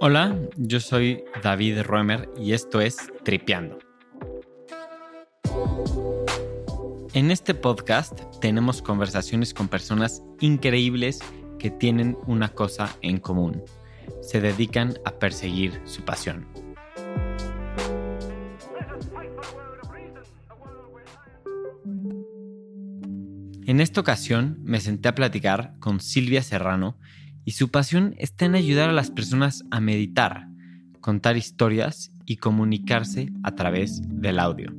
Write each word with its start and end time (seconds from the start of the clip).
Hola, 0.00 0.38
yo 0.56 0.80
soy 0.80 1.24
David 1.42 1.82
Roemer 1.82 2.28
y 2.36 2.52
esto 2.52 2.80
es 2.80 2.96
Tripeando. 3.22 3.78
En 7.14 7.30
este 7.30 7.54
podcast 7.54 8.20
tenemos 8.40 8.82
conversaciones 8.82 9.54
con 9.54 9.68
personas 9.68 10.22
increíbles 10.40 11.20
que 11.58 11.70
tienen 11.70 12.18
una 12.26 12.48
cosa 12.48 12.96
en 13.02 13.18
común. 13.18 13.62
Se 14.20 14.40
dedican 14.40 14.94
a 15.04 15.12
perseguir 15.12 15.80
su 15.84 16.02
pasión. 16.02 16.63
En 23.66 23.80
esta 23.80 24.02
ocasión 24.02 24.58
me 24.62 24.78
senté 24.78 25.08
a 25.08 25.14
platicar 25.14 25.74
con 25.80 25.98
Silvia 26.00 26.42
Serrano 26.42 26.98
y 27.46 27.52
su 27.52 27.70
pasión 27.70 28.14
está 28.18 28.44
en 28.44 28.56
ayudar 28.56 28.90
a 28.90 28.92
las 28.92 29.10
personas 29.10 29.64
a 29.70 29.80
meditar, 29.80 30.48
contar 31.00 31.38
historias 31.38 32.12
y 32.26 32.36
comunicarse 32.36 33.32
a 33.42 33.54
través 33.54 34.02
del 34.06 34.38
audio. 34.38 34.70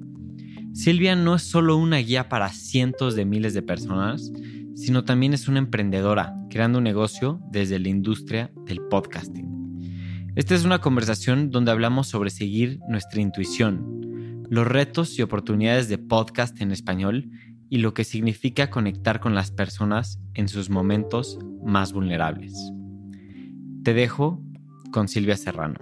Silvia 0.73 1.15
no 1.15 1.33
es 1.33 1.41
solo 1.41 1.77
una 1.77 1.97
guía 1.97 2.29
para 2.29 2.49
cientos 2.49 3.15
de 3.15 3.25
miles 3.25 3.55
de 3.55 3.63
personas, 3.63 4.31
sino 4.75 5.03
también 5.03 5.33
es 5.33 5.47
una 5.47 5.59
emprendedora 5.59 6.35
creando 6.51 6.77
un 6.77 6.83
negocio 6.83 7.41
desde 7.49 7.79
la 7.79 7.89
industria 7.89 8.51
del 8.67 8.81
podcasting. 8.81 10.29
Esta 10.35 10.53
es 10.53 10.63
una 10.63 10.79
conversación 10.79 11.49
donde 11.49 11.71
hablamos 11.71 12.07
sobre 12.07 12.29
seguir 12.29 12.79
nuestra 12.87 13.19
intuición, 13.19 14.45
los 14.49 14.67
retos 14.67 15.17
y 15.17 15.23
oportunidades 15.23 15.89
de 15.89 15.97
podcast 15.97 16.61
en 16.61 16.71
español 16.71 17.31
y 17.69 17.79
lo 17.79 17.93
que 17.93 18.03
significa 18.03 18.69
conectar 18.69 19.19
con 19.19 19.35
las 19.35 19.51
personas 19.51 20.19
en 20.33 20.47
sus 20.47 20.69
momentos 20.69 21.39
más 21.63 21.93
vulnerables. 21.93 22.53
Te 23.83 23.93
dejo 23.93 24.41
con 24.91 25.07
Silvia 25.07 25.37
Serrano. 25.37 25.79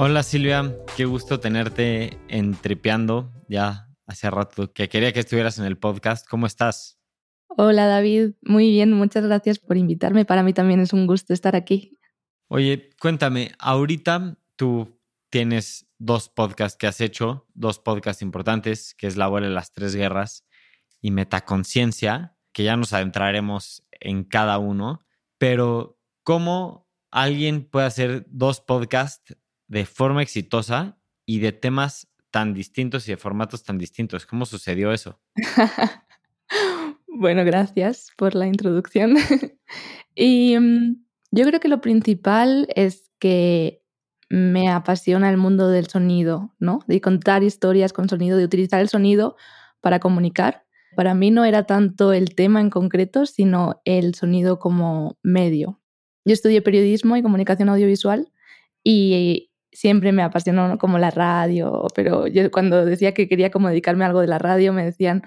Hola 0.00 0.22
Silvia, 0.22 0.76
qué 0.96 1.06
gusto 1.06 1.40
tenerte 1.40 2.18
en 2.28 2.54
Tripeando. 2.54 3.32
Ya 3.48 3.88
hace 4.06 4.30
rato 4.30 4.72
que 4.72 4.88
quería 4.88 5.12
que 5.12 5.20
estuvieras 5.20 5.58
en 5.58 5.64
el 5.64 5.76
podcast. 5.76 6.24
¿Cómo 6.28 6.46
estás? 6.46 7.00
Hola 7.48 7.86
David, 7.86 8.34
muy 8.42 8.70
bien, 8.70 8.92
muchas 8.92 9.24
gracias 9.24 9.58
por 9.58 9.76
invitarme. 9.76 10.24
Para 10.24 10.44
mí 10.44 10.52
también 10.52 10.78
es 10.78 10.92
un 10.92 11.08
gusto 11.08 11.32
estar 11.34 11.56
aquí. 11.56 11.97
Oye, 12.50 12.90
cuéntame, 12.98 13.52
ahorita 13.58 14.38
tú 14.56 14.98
tienes 15.28 15.86
dos 15.98 16.30
podcasts 16.30 16.78
que 16.78 16.86
has 16.86 17.02
hecho, 17.02 17.46
dos 17.52 17.78
podcasts 17.78 18.22
importantes, 18.22 18.94
que 18.94 19.06
es 19.06 19.18
La 19.18 19.26
abuela 19.26 19.48
de 19.48 19.52
las 19.52 19.74
tres 19.74 19.94
guerras 19.94 20.46
y 21.02 21.10
Metaconciencia, 21.10 22.36
que 22.52 22.64
ya 22.64 22.76
nos 22.78 22.94
adentraremos 22.94 23.86
en 24.00 24.24
cada 24.24 24.58
uno, 24.58 25.00
pero 25.36 25.98
¿cómo 26.22 26.88
alguien 27.10 27.64
puede 27.64 27.86
hacer 27.86 28.26
dos 28.30 28.62
podcasts 28.62 29.36
de 29.66 29.84
forma 29.84 30.22
exitosa 30.22 30.98
y 31.26 31.40
de 31.40 31.52
temas 31.52 32.08
tan 32.30 32.54
distintos 32.54 33.06
y 33.08 33.10
de 33.12 33.18
formatos 33.18 33.62
tan 33.62 33.76
distintos? 33.76 34.24
¿Cómo 34.24 34.46
sucedió 34.46 34.92
eso? 34.92 35.20
bueno, 37.06 37.44
gracias 37.44 38.10
por 38.16 38.34
la 38.34 38.46
introducción. 38.46 39.16
y 40.14 40.58
mm, 40.58 41.07
yo 41.30 41.44
creo 41.44 41.60
que 41.60 41.68
lo 41.68 41.80
principal 41.80 42.68
es 42.74 43.10
que 43.18 43.82
me 44.30 44.68
apasiona 44.68 45.30
el 45.30 45.36
mundo 45.36 45.68
del 45.68 45.88
sonido, 45.88 46.54
¿no? 46.58 46.80
De 46.86 47.00
contar 47.00 47.42
historias 47.42 47.92
con 47.92 48.08
sonido, 48.08 48.36
de 48.36 48.44
utilizar 48.44 48.80
el 48.80 48.88
sonido 48.88 49.36
para 49.80 50.00
comunicar. 50.00 50.64
Para 50.96 51.14
mí 51.14 51.30
no 51.30 51.44
era 51.44 51.64
tanto 51.64 52.12
el 52.12 52.34
tema 52.34 52.60
en 52.60 52.70
concreto, 52.70 53.26
sino 53.26 53.80
el 53.84 54.14
sonido 54.14 54.58
como 54.58 55.18
medio. 55.22 55.80
Yo 56.24 56.32
estudié 56.32 56.62
periodismo 56.62 57.16
y 57.16 57.22
comunicación 57.22 57.68
audiovisual 57.68 58.30
y 58.84 59.50
siempre 59.72 60.12
me 60.12 60.22
apasionó 60.22 60.76
como 60.78 60.98
la 60.98 61.10
radio, 61.10 61.86
pero 61.94 62.26
yo 62.26 62.50
cuando 62.50 62.84
decía 62.84 63.14
que 63.14 63.28
quería 63.28 63.50
como 63.50 63.68
dedicarme 63.68 64.04
a 64.04 64.08
algo 64.08 64.20
de 64.20 64.26
la 64.26 64.38
radio 64.38 64.72
me 64.72 64.84
decían, 64.84 65.22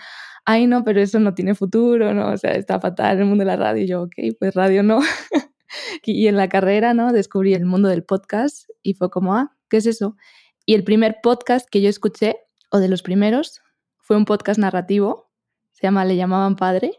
ay 0.46 0.68
no, 0.68 0.84
pero 0.84 1.02
eso 1.02 1.20
no 1.20 1.34
tiene 1.34 1.56
futuro, 1.56 2.14
¿no? 2.14 2.30
O 2.32 2.38
sea, 2.38 2.52
está 2.52 2.80
fatal 2.80 3.20
el 3.20 3.26
mundo 3.26 3.44
de 3.44 3.46
la 3.48 3.56
radio. 3.56 3.84
Y 3.84 3.88
yo, 3.88 4.04
ok, 4.04 4.14
pues 4.40 4.54
radio 4.56 4.84
no. 4.84 5.00
y 6.04 6.28
en 6.28 6.38
la 6.38 6.50
carrera, 6.50 6.94
¿no? 6.94 7.14
Descubrí 7.14 7.54
el 7.54 7.66
mundo 7.66 7.90
del 7.90 8.04
podcast 8.04 8.70
y 8.82 8.94
fue 8.94 9.10
como, 9.10 9.36
ah, 9.36 9.56
¿qué 9.70 9.78
es 9.78 9.86
eso? 9.86 10.16
Y 10.66 10.76
el 10.76 10.84
primer 10.84 11.18
podcast 11.22 11.68
que 11.70 11.82
yo 11.82 11.90
escuché, 11.90 12.38
o 12.70 12.80
de 12.80 12.88
los 12.88 13.02
primeros, 13.02 13.62
fue 13.98 14.18
un 14.18 14.26
podcast 14.26 14.60
narrativo, 14.60 15.32
se 15.72 15.88
llama 15.88 16.06
Le 16.06 16.16
llamaban 16.16 16.56
padre. 16.56 16.92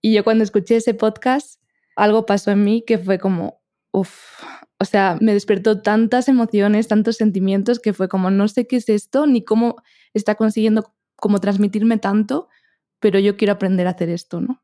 Y 0.00 0.12
yo 0.14 0.24
cuando 0.24 0.44
escuché 0.44 0.76
ese 0.76 0.94
podcast, 0.94 1.60
algo 1.96 2.26
pasó 2.26 2.50
en 2.50 2.64
mí 2.64 2.84
que 2.86 2.98
fue 2.98 3.18
como, 3.18 3.62
uff, 3.92 4.42
o 4.78 4.84
sea, 4.84 5.16
me 5.20 5.32
despertó 5.32 5.80
tantas 5.80 6.28
emociones, 6.28 6.88
tantos 6.88 7.16
sentimientos 7.16 7.78
que 7.78 7.92
fue 7.92 8.08
como, 8.08 8.30
no 8.30 8.48
sé 8.48 8.66
qué 8.66 8.76
es 8.76 8.88
esto, 8.88 9.26
ni 9.26 9.44
cómo 9.44 9.76
está 10.12 10.34
consiguiendo 10.34 10.92
como 11.16 11.38
transmitirme 11.38 11.98
tanto, 11.98 12.48
pero 12.98 13.20
yo 13.20 13.36
quiero 13.36 13.52
aprender 13.52 13.86
a 13.86 13.90
hacer 13.90 14.08
esto, 14.08 14.40
¿no? 14.40 14.60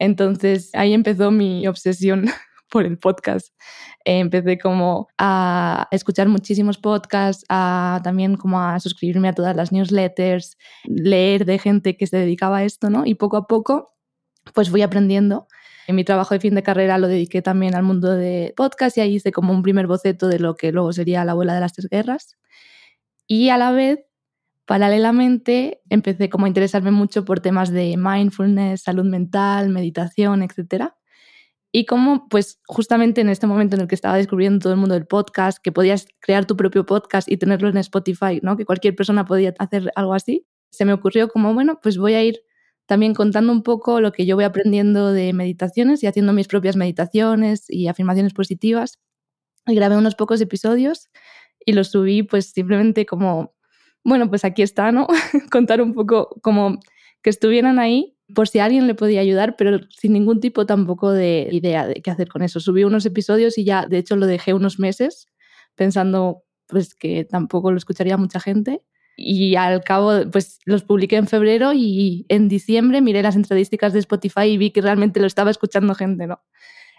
Entonces 0.00 0.70
ahí 0.74 0.94
empezó 0.94 1.30
mi 1.30 1.66
obsesión 1.68 2.24
por 2.72 2.86
el 2.86 2.98
podcast. 2.98 3.54
empecé 4.04 4.58
como 4.58 5.08
a 5.18 5.86
escuchar 5.92 6.28
muchísimos 6.28 6.78
podcasts, 6.78 7.44
a 7.48 8.00
también 8.02 8.36
como 8.36 8.60
a 8.60 8.80
suscribirme 8.80 9.28
a 9.28 9.34
todas 9.34 9.54
las 9.54 9.70
newsletters, 9.72 10.56
leer 10.84 11.44
de 11.44 11.58
gente 11.58 11.96
que 11.96 12.06
se 12.06 12.16
dedicaba 12.16 12.58
a 12.58 12.64
esto, 12.64 12.90
¿no? 12.90 13.04
Y 13.06 13.14
poco 13.14 13.36
a 13.36 13.46
poco, 13.46 13.94
pues 14.54 14.70
fui 14.70 14.82
aprendiendo. 14.82 15.46
En 15.86 15.96
mi 15.96 16.04
trabajo 16.04 16.34
de 16.34 16.40
fin 16.40 16.54
de 16.54 16.62
carrera 16.62 16.98
lo 16.98 17.08
dediqué 17.08 17.42
también 17.42 17.74
al 17.74 17.82
mundo 17.82 18.10
de 18.12 18.54
podcast 18.56 18.96
y 18.96 19.02
ahí 19.02 19.16
hice 19.16 19.32
como 19.32 19.52
un 19.52 19.62
primer 19.62 19.86
boceto 19.86 20.28
de 20.28 20.38
lo 20.38 20.54
que 20.56 20.72
luego 20.72 20.92
sería 20.92 21.24
la 21.24 21.32
abuela 21.32 21.54
de 21.54 21.60
las 21.60 21.74
tres 21.74 21.88
guerras. 21.90 22.38
Y 23.26 23.50
a 23.50 23.58
la 23.58 23.72
vez, 23.72 24.00
paralelamente, 24.64 25.82
empecé 25.90 26.30
como 26.30 26.46
a 26.46 26.48
interesarme 26.48 26.90
mucho 26.90 27.24
por 27.24 27.40
temas 27.40 27.70
de 27.70 27.96
mindfulness, 27.98 28.82
salud 28.82 29.04
mental, 29.04 29.68
meditación, 29.68 30.42
etcétera 30.42 30.96
y 31.72 31.86
cómo, 31.86 32.28
pues 32.28 32.60
justamente 32.66 33.22
en 33.22 33.30
este 33.30 33.46
momento 33.46 33.76
en 33.76 33.82
el 33.82 33.88
que 33.88 33.94
estaba 33.94 34.18
descubriendo 34.18 34.58
todo 34.60 34.74
el 34.74 34.78
mundo 34.78 34.94
del 34.94 35.06
podcast, 35.06 35.58
que 35.62 35.72
podías 35.72 36.06
crear 36.20 36.44
tu 36.44 36.56
propio 36.56 36.84
podcast 36.84 37.30
y 37.30 37.38
tenerlo 37.38 37.68
en 37.70 37.78
Spotify, 37.78 38.40
¿no? 38.42 38.58
Que 38.58 38.66
cualquier 38.66 38.94
persona 38.94 39.24
podía 39.24 39.54
hacer 39.58 39.90
algo 39.96 40.12
así, 40.12 40.46
se 40.70 40.84
me 40.84 40.92
ocurrió 40.92 41.28
como, 41.28 41.54
bueno, 41.54 41.80
pues 41.82 41.96
voy 41.96 42.14
a 42.14 42.22
ir 42.22 42.40
también 42.86 43.14
contando 43.14 43.52
un 43.52 43.62
poco 43.62 44.00
lo 44.00 44.12
que 44.12 44.26
yo 44.26 44.36
voy 44.36 44.44
aprendiendo 44.44 45.12
de 45.12 45.32
meditaciones 45.32 46.02
y 46.02 46.06
haciendo 46.06 46.34
mis 46.34 46.48
propias 46.48 46.76
meditaciones 46.76 47.64
y 47.68 47.88
afirmaciones 47.88 48.34
positivas. 48.34 48.98
Y 49.66 49.74
grabé 49.74 49.96
unos 49.96 50.14
pocos 50.14 50.40
episodios 50.40 51.08
y 51.64 51.72
los 51.72 51.88
subí 51.88 52.22
pues 52.22 52.50
simplemente 52.50 53.06
como, 53.06 53.54
bueno, 54.04 54.28
pues 54.28 54.44
aquí 54.44 54.62
está, 54.62 54.92
¿no? 54.92 55.06
Contar 55.50 55.80
un 55.80 55.94
poco 55.94 56.38
como 56.42 56.80
que 57.22 57.30
estuvieran 57.30 57.78
ahí 57.78 58.16
por 58.34 58.48
si 58.48 58.58
alguien 58.58 58.86
le 58.86 58.94
podía 58.94 59.20
ayudar, 59.20 59.56
pero 59.56 59.80
sin 59.90 60.12
ningún 60.12 60.40
tipo 60.40 60.66
tampoco 60.66 61.12
de 61.12 61.48
idea 61.50 61.86
de 61.86 61.94
qué 62.02 62.10
hacer 62.10 62.28
con 62.28 62.42
eso. 62.42 62.60
Subí 62.60 62.84
unos 62.84 63.06
episodios 63.06 63.58
y 63.58 63.64
ya, 63.64 63.86
de 63.86 63.98
hecho, 63.98 64.16
lo 64.16 64.26
dejé 64.26 64.54
unos 64.54 64.78
meses 64.78 65.28
pensando 65.74 66.44
pues 66.66 66.94
que 66.94 67.24
tampoco 67.24 67.70
lo 67.70 67.78
escucharía 67.78 68.16
mucha 68.16 68.40
gente. 68.40 68.82
Y 69.16 69.56
al 69.56 69.84
cabo, 69.84 70.30
pues 70.30 70.58
los 70.64 70.84
publiqué 70.84 71.16
en 71.16 71.26
febrero 71.26 71.72
y 71.74 72.24
en 72.28 72.48
diciembre 72.48 73.02
miré 73.02 73.22
las 73.22 73.36
estadísticas 73.36 73.92
de 73.92 73.98
Spotify 73.98 74.44
y 74.44 74.56
vi 74.56 74.70
que 74.70 74.80
realmente 74.80 75.20
lo 75.20 75.26
estaba 75.26 75.50
escuchando 75.50 75.94
gente, 75.94 76.26
¿no? 76.26 76.42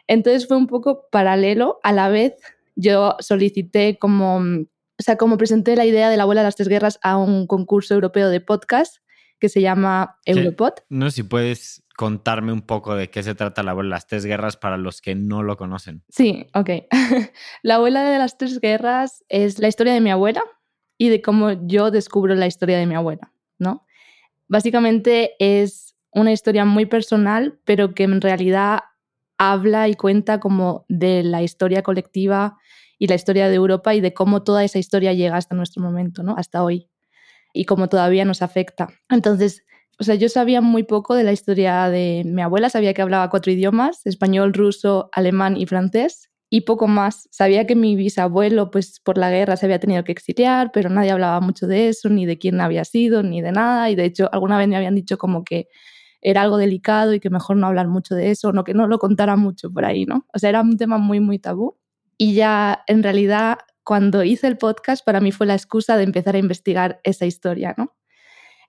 Entonces 0.08 0.48
fue 0.48 0.58
un 0.58 0.68
poco 0.68 1.08
paralelo. 1.12 1.80
A 1.82 1.92
la 1.92 2.10
vez, 2.10 2.36
yo 2.76 3.16
solicité 3.20 3.98
como, 3.98 4.38
o 4.38 5.04
sea, 5.04 5.18
como 5.18 5.38
presenté 5.38 5.76
la 5.76 5.86
idea 5.86 6.10
de 6.10 6.18
la 6.18 6.24
abuela 6.24 6.42
de 6.42 6.48
las 6.48 6.56
tres 6.56 6.68
guerras 6.68 7.00
a 7.02 7.18
un 7.18 7.48
concurso 7.48 7.96
europeo 7.96 8.30
de 8.30 8.42
podcast 8.42 8.98
que 9.44 9.50
se 9.50 9.60
llama 9.60 10.22
Europod. 10.26 10.72
No 10.88 11.10
sé 11.10 11.18
si 11.18 11.24
puedes 11.24 11.84
contarme 11.98 12.54
un 12.54 12.62
poco 12.62 12.96
de 12.96 13.10
qué 13.10 13.24
se 13.24 13.36
trata 13.36 13.62
la 13.62 13.72
abuela 13.72 13.88
de 13.88 13.96
las 13.96 14.08
tres 14.08 14.26
guerras 14.26 14.56
para 14.56 14.78
los 14.78 15.02
que 15.02 15.16
no 15.16 15.44
lo 15.44 15.58
conocen. 15.58 16.02
Sí, 16.08 16.48
ok. 16.54 16.70
la 17.62 17.76
abuela 17.76 18.06
de 18.06 18.18
las 18.18 18.38
tres 18.38 18.62
guerras 18.62 19.26
es 19.28 19.60
la 19.60 19.68
historia 19.68 19.92
de 19.92 20.00
mi 20.00 20.12
abuela 20.12 20.42
y 20.98 21.10
de 21.10 21.22
cómo 21.22 21.52
yo 21.68 21.92
descubro 21.92 22.36
la 22.36 22.48
historia 22.48 22.78
de 22.78 22.86
mi 22.86 22.96
abuela, 22.96 23.34
¿no? 23.60 23.86
Básicamente 24.48 25.34
es 25.40 25.94
una 26.14 26.32
historia 26.32 26.64
muy 26.64 26.86
personal, 26.86 27.60
pero 27.66 27.94
que 27.94 28.04
en 28.04 28.22
realidad 28.22 28.80
habla 29.38 29.90
y 29.90 29.96
cuenta 29.96 30.40
como 30.40 30.86
de 30.88 31.22
la 31.22 31.44
historia 31.44 31.84
colectiva 31.84 32.58
y 32.98 33.08
la 33.08 33.16
historia 33.16 33.50
de 33.50 33.56
Europa 33.56 33.94
y 33.94 34.00
de 34.00 34.14
cómo 34.14 34.44
toda 34.44 34.64
esa 34.64 34.80
historia 34.80 35.12
llega 35.12 35.36
hasta 35.36 35.54
nuestro 35.54 35.84
momento, 35.84 36.24
¿no? 36.24 36.34
Hasta 36.38 36.64
hoy 36.64 36.88
y 37.54 37.66
cómo 37.66 37.88
todavía 37.88 38.26
nos 38.26 38.42
afecta. 38.42 38.90
Entonces, 39.10 39.64
o 40.00 40.04
sea, 40.04 40.16
yo 40.16 40.28
sabía 40.28 40.60
muy 40.62 40.84
poco 40.84 41.16
de 41.16 41.24
la 41.24 41.32
historia 41.32 41.88
de 41.90 42.24
mi 42.26 42.42
abuela, 42.42 42.70
sabía 42.70 42.94
que 42.94 43.02
hablaba 43.02 43.30
cuatro 43.30 43.52
idiomas, 43.52 44.06
español, 44.06 44.54
ruso, 44.54 45.10
alemán 45.14 45.56
y 45.56 45.66
francés, 45.68 46.30
y 46.50 46.62
poco 46.62 46.88
más. 46.88 47.28
Sabía 47.32 47.66
que 47.66 47.76
mi 47.76 47.96
bisabuelo, 47.96 48.70
pues 48.70 49.00
por 49.00 49.18
la 49.18 49.32
guerra 49.32 49.58
se 49.58 49.66
había 49.66 49.80
tenido 49.80 50.04
que 50.04 50.12
exiliar, 50.12 50.72
pero 50.72 50.90
nadie 50.90 51.12
hablaba 51.12 51.40
mucho 51.42 51.66
de 51.68 51.90
eso, 51.90 52.10
ni 52.10 52.26
de 52.26 52.38
quién 52.38 52.62
había 52.62 52.86
sido, 52.86 53.24
ni 53.24 53.42
de 53.42 53.52
nada. 53.52 53.90
Y 53.90 53.96
de 53.96 54.06
hecho, 54.06 54.30
alguna 54.32 54.58
vez 54.58 54.68
me 54.68 54.76
habían 54.76 54.94
dicho 54.96 55.18
como 55.18 55.44
que 55.44 55.68
era 56.22 56.42
algo 56.44 56.58
delicado 56.58 57.14
y 57.14 57.20
que 57.20 57.30
mejor 57.30 57.58
no 57.58 57.68
hablar 57.68 57.88
mucho 57.88 58.16
de 58.16 58.32
eso, 58.32 58.54
no 58.54 58.64
que 58.64 58.74
no 58.74 58.88
lo 58.88 59.00
contara 59.00 59.36
mucho 59.36 59.72
por 59.72 59.86
ahí, 59.86 60.06
¿no? 60.06 60.28
O 60.34 60.40
sea, 60.40 60.50
era 60.50 60.62
un 60.62 60.78
tema 60.78 60.98
muy, 60.98 61.20
muy 61.20 61.40
tabú. 61.40 61.78
Y 62.18 62.36
ya 62.36 62.84
en 62.88 63.04
realidad, 63.04 63.58
cuando 63.84 64.24
hice 64.24 64.48
el 64.48 64.58
podcast, 64.58 65.06
para 65.06 65.20
mí 65.20 65.32
fue 65.32 65.46
la 65.46 65.56
excusa 65.56 65.98
de 65.98 66.04
empezar 66.04 66.36
a 66.36 66.40
investigar 66.40 67.00
esa 67.04 67.26
historia, 67.26 67.76
¿no? 67.78 67.96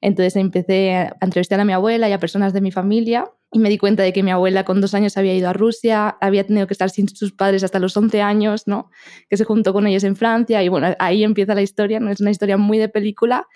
Entonces 0.00 0.36
empecé 0.36 0.92
a 0.94 1.16
entrevistar 1.22 1.60
a 1.60 1.64
mi 1.64 1.72
abuela 1.72 2.08
y 2.08 2.12
a 2.12 2.18
personas 2.18 2.52
de 2.52 2.60
mi 2.60 2.70
familia 2.70 3.24
y 3.50 3.58
me 3.58 3.70
di 3.70 3.78
cuenta 3.78 4.02
de 4.02 4.12
que 4.12 4.22
mi 4.22 4.30
abuela 4.30 4.64
con 4.64 4.80
dos 4.80 4.92
años 4.92 5.16
había 5.16 5.34
ido 5.34 5.48
a 5.48 5.54
Rusia, 5.54 6.18
había 6.20 6.44
tenido 6.44 6.66
que 6.66 6.74
estar 6.74 6.90
sin 6.90 7.08
sus 7.08 7.32
padres 7.32 7.64
hasta 7.64 7.78
los 7.78 7.96
11 7.96 8.20
años, 8.20 8.66
¿no? 8.66 8.90
que 9.30 9.38
se 9.38 9.44
juntó 9.44 9.72
con 9.72 9.86
ellos 9.86 10.04
en 10.04 10.16
Francia 10.16 10.62
y 10.62 10.68
bueno, 10.68 10.94
ahí 10.98 11.24
empieza 11.24 11.54
la 11.54 11.62
historia, 11.62 12.00
¿no? 12.00 12.10
es 12.10 12.20
una 12.20 12.30
historia 12.30 12.58
muy 12.58 12.76
de 12.76 12.90
película 12.90 13.46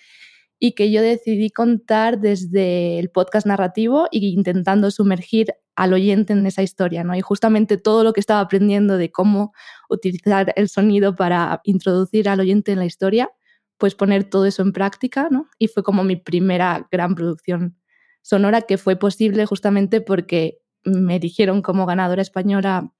y 0.59 0.73
que 0.73 0.91
yo 0.91 1.03
decidí 1.03 1.51
contar 1.51 2.21
desde 2.21 2.99
el 2.99 3.11
podcast 3.11 3.47
narrativo 3.47 4.07
e 4.11 4.19
intentando 4.19 4.91
sumergir 4.91 5.55
al 5.77 5.93
oyente 5.93 6.33
en 6.33 6.45
esa 6.47 6.63
historia, 6.63 7.05
¿no? 7.05 7.15
Y 7.15 7.21
justamente 7.21 7.77
todo 7.77 8.03
lo 8.03 8.13
que 8.13 8.21
estaba 8.21 8.41
aprendiendo 8.41 8.97
de 8.99 9.13
cómo 9.13 9.53
utilizar 9.89 10.53
el 10.57 10.69
sonido 10.69 11.15
para 11.15 11.61
introducir 11.65 12.29
al 12.29 12.41
oyente 12.41 12.73
en 12.73 12.81
la 12.81 12.87
historia, 12.87 13.31
pues 13.79 13.95
poner 13.95 14.25
todo 14.25 14.47
eso 14.47 14.63
en 14.63 14.73
práctica, 14.73 15.29
¿no? 15.31 15.49
Y 15.59 15.69
fue 15.69 15.85
como 15.85 16.03
mi 16.03 16.17
primera 16.17 16.89
gran 16.91 17.15
producción 17.15 17.79
sonora 18.23 18.63
que 18.63 18.79
fue 18.79 18.97
posible 18.97 19.47
justamente 19.47 20.01
porque 20.01 20.61
me 20.85 21.17
eligieron 21.17 21.63
como 21.63 21.87
ganadora 21.87 22.23
española 22.23 22.93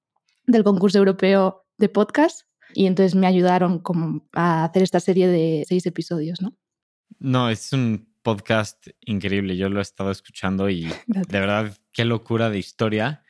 del 0.47 0.63
concurso 0.63 0.97
europeo 0.97 1.65
de 1.77 1.89
podcast 1.89 2.43
y 2.73 2.85
entonces 2.85 3.15
me 3.15 3.27
ayudaron 3.27 3.79
como 3.79 4.27
a 4.33 4.63
hacer 4.63 4.83
esta 4.83 4.99
serie 4.99 5.27
de 5.27 5.65
seis 5.67 5.85
episodios, 5.85 6.41
¿no? 6.41 6.55
No, 7.17 7.49
es 7.49 7.73
un 7.73 8.07
podcast 8.21 8.87
increíble. 9.01 9.57
Yo 9.57 9.69
lo 9.69 9.79
he 9.79 9.81
estado 9.81 10.11
escuchando 10.11 10.69
y 10.69 10.83
de 11.07 11.39
verdad 11.39 11.77
qué 11.91 12.05
locura 12.05 12.49
de 12.49 12.59
historia. 12.59 13.23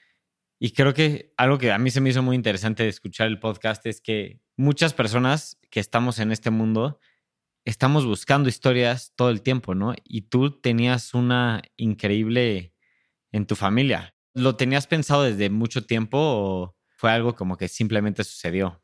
Y 0.60 0.72
creo 0.72 0.94
que 0.94 1.34
algo 1.38 1.58
que 1.58 1.72
a 1.72 1.78
mí 1.78 1.90
se 1.90 2.02
me 2.02 2.10
hizo 2.10 2.22
muy 2.22 2.36
interesante 2.36 2.84
de 2.84 2.90
escuchar 2.90 3.28
el 3.28 3.40
podcast 3.40 3.86
es 3.86 4.02
que 4.02 4.42
muchas 4.58 4.94
personas 4.94 5.58
que 5.70 5.80
estamos 5.80 6.20
en 6.20 6.32
este 6.32 6.50
mundo 6.50 7.00
estamos 7.66 8.06
buscando 8.06 8.50
historias 8.50 9.14
todo 9.16 9.30
el 9.30 9.42
tiempo, 9.42 9.76
¿no? 9.76 9.94
Y 10.04 10.24
tú 10.24 10.60
tenías 10.60 11.14
una 11.14 11.62
increíble 11.78 12.74
en 13.32 13.46
tu 13.46 13.56
familia. 13.56 14.16
¿Lo 14.34 14.56
tenías 14.56 14.88
pensado 14.88 15.24
desde 15.24 15.50
mucho 15.50 15.86
tiempo 15.86 16.18
o 16.20 16.76
fue 16.90 17.12
algo 17.12 17.36
como 17.36 17.58
que 17.58 17.68
simplemente 17.68 18.24
sucedió? 18.24 18.82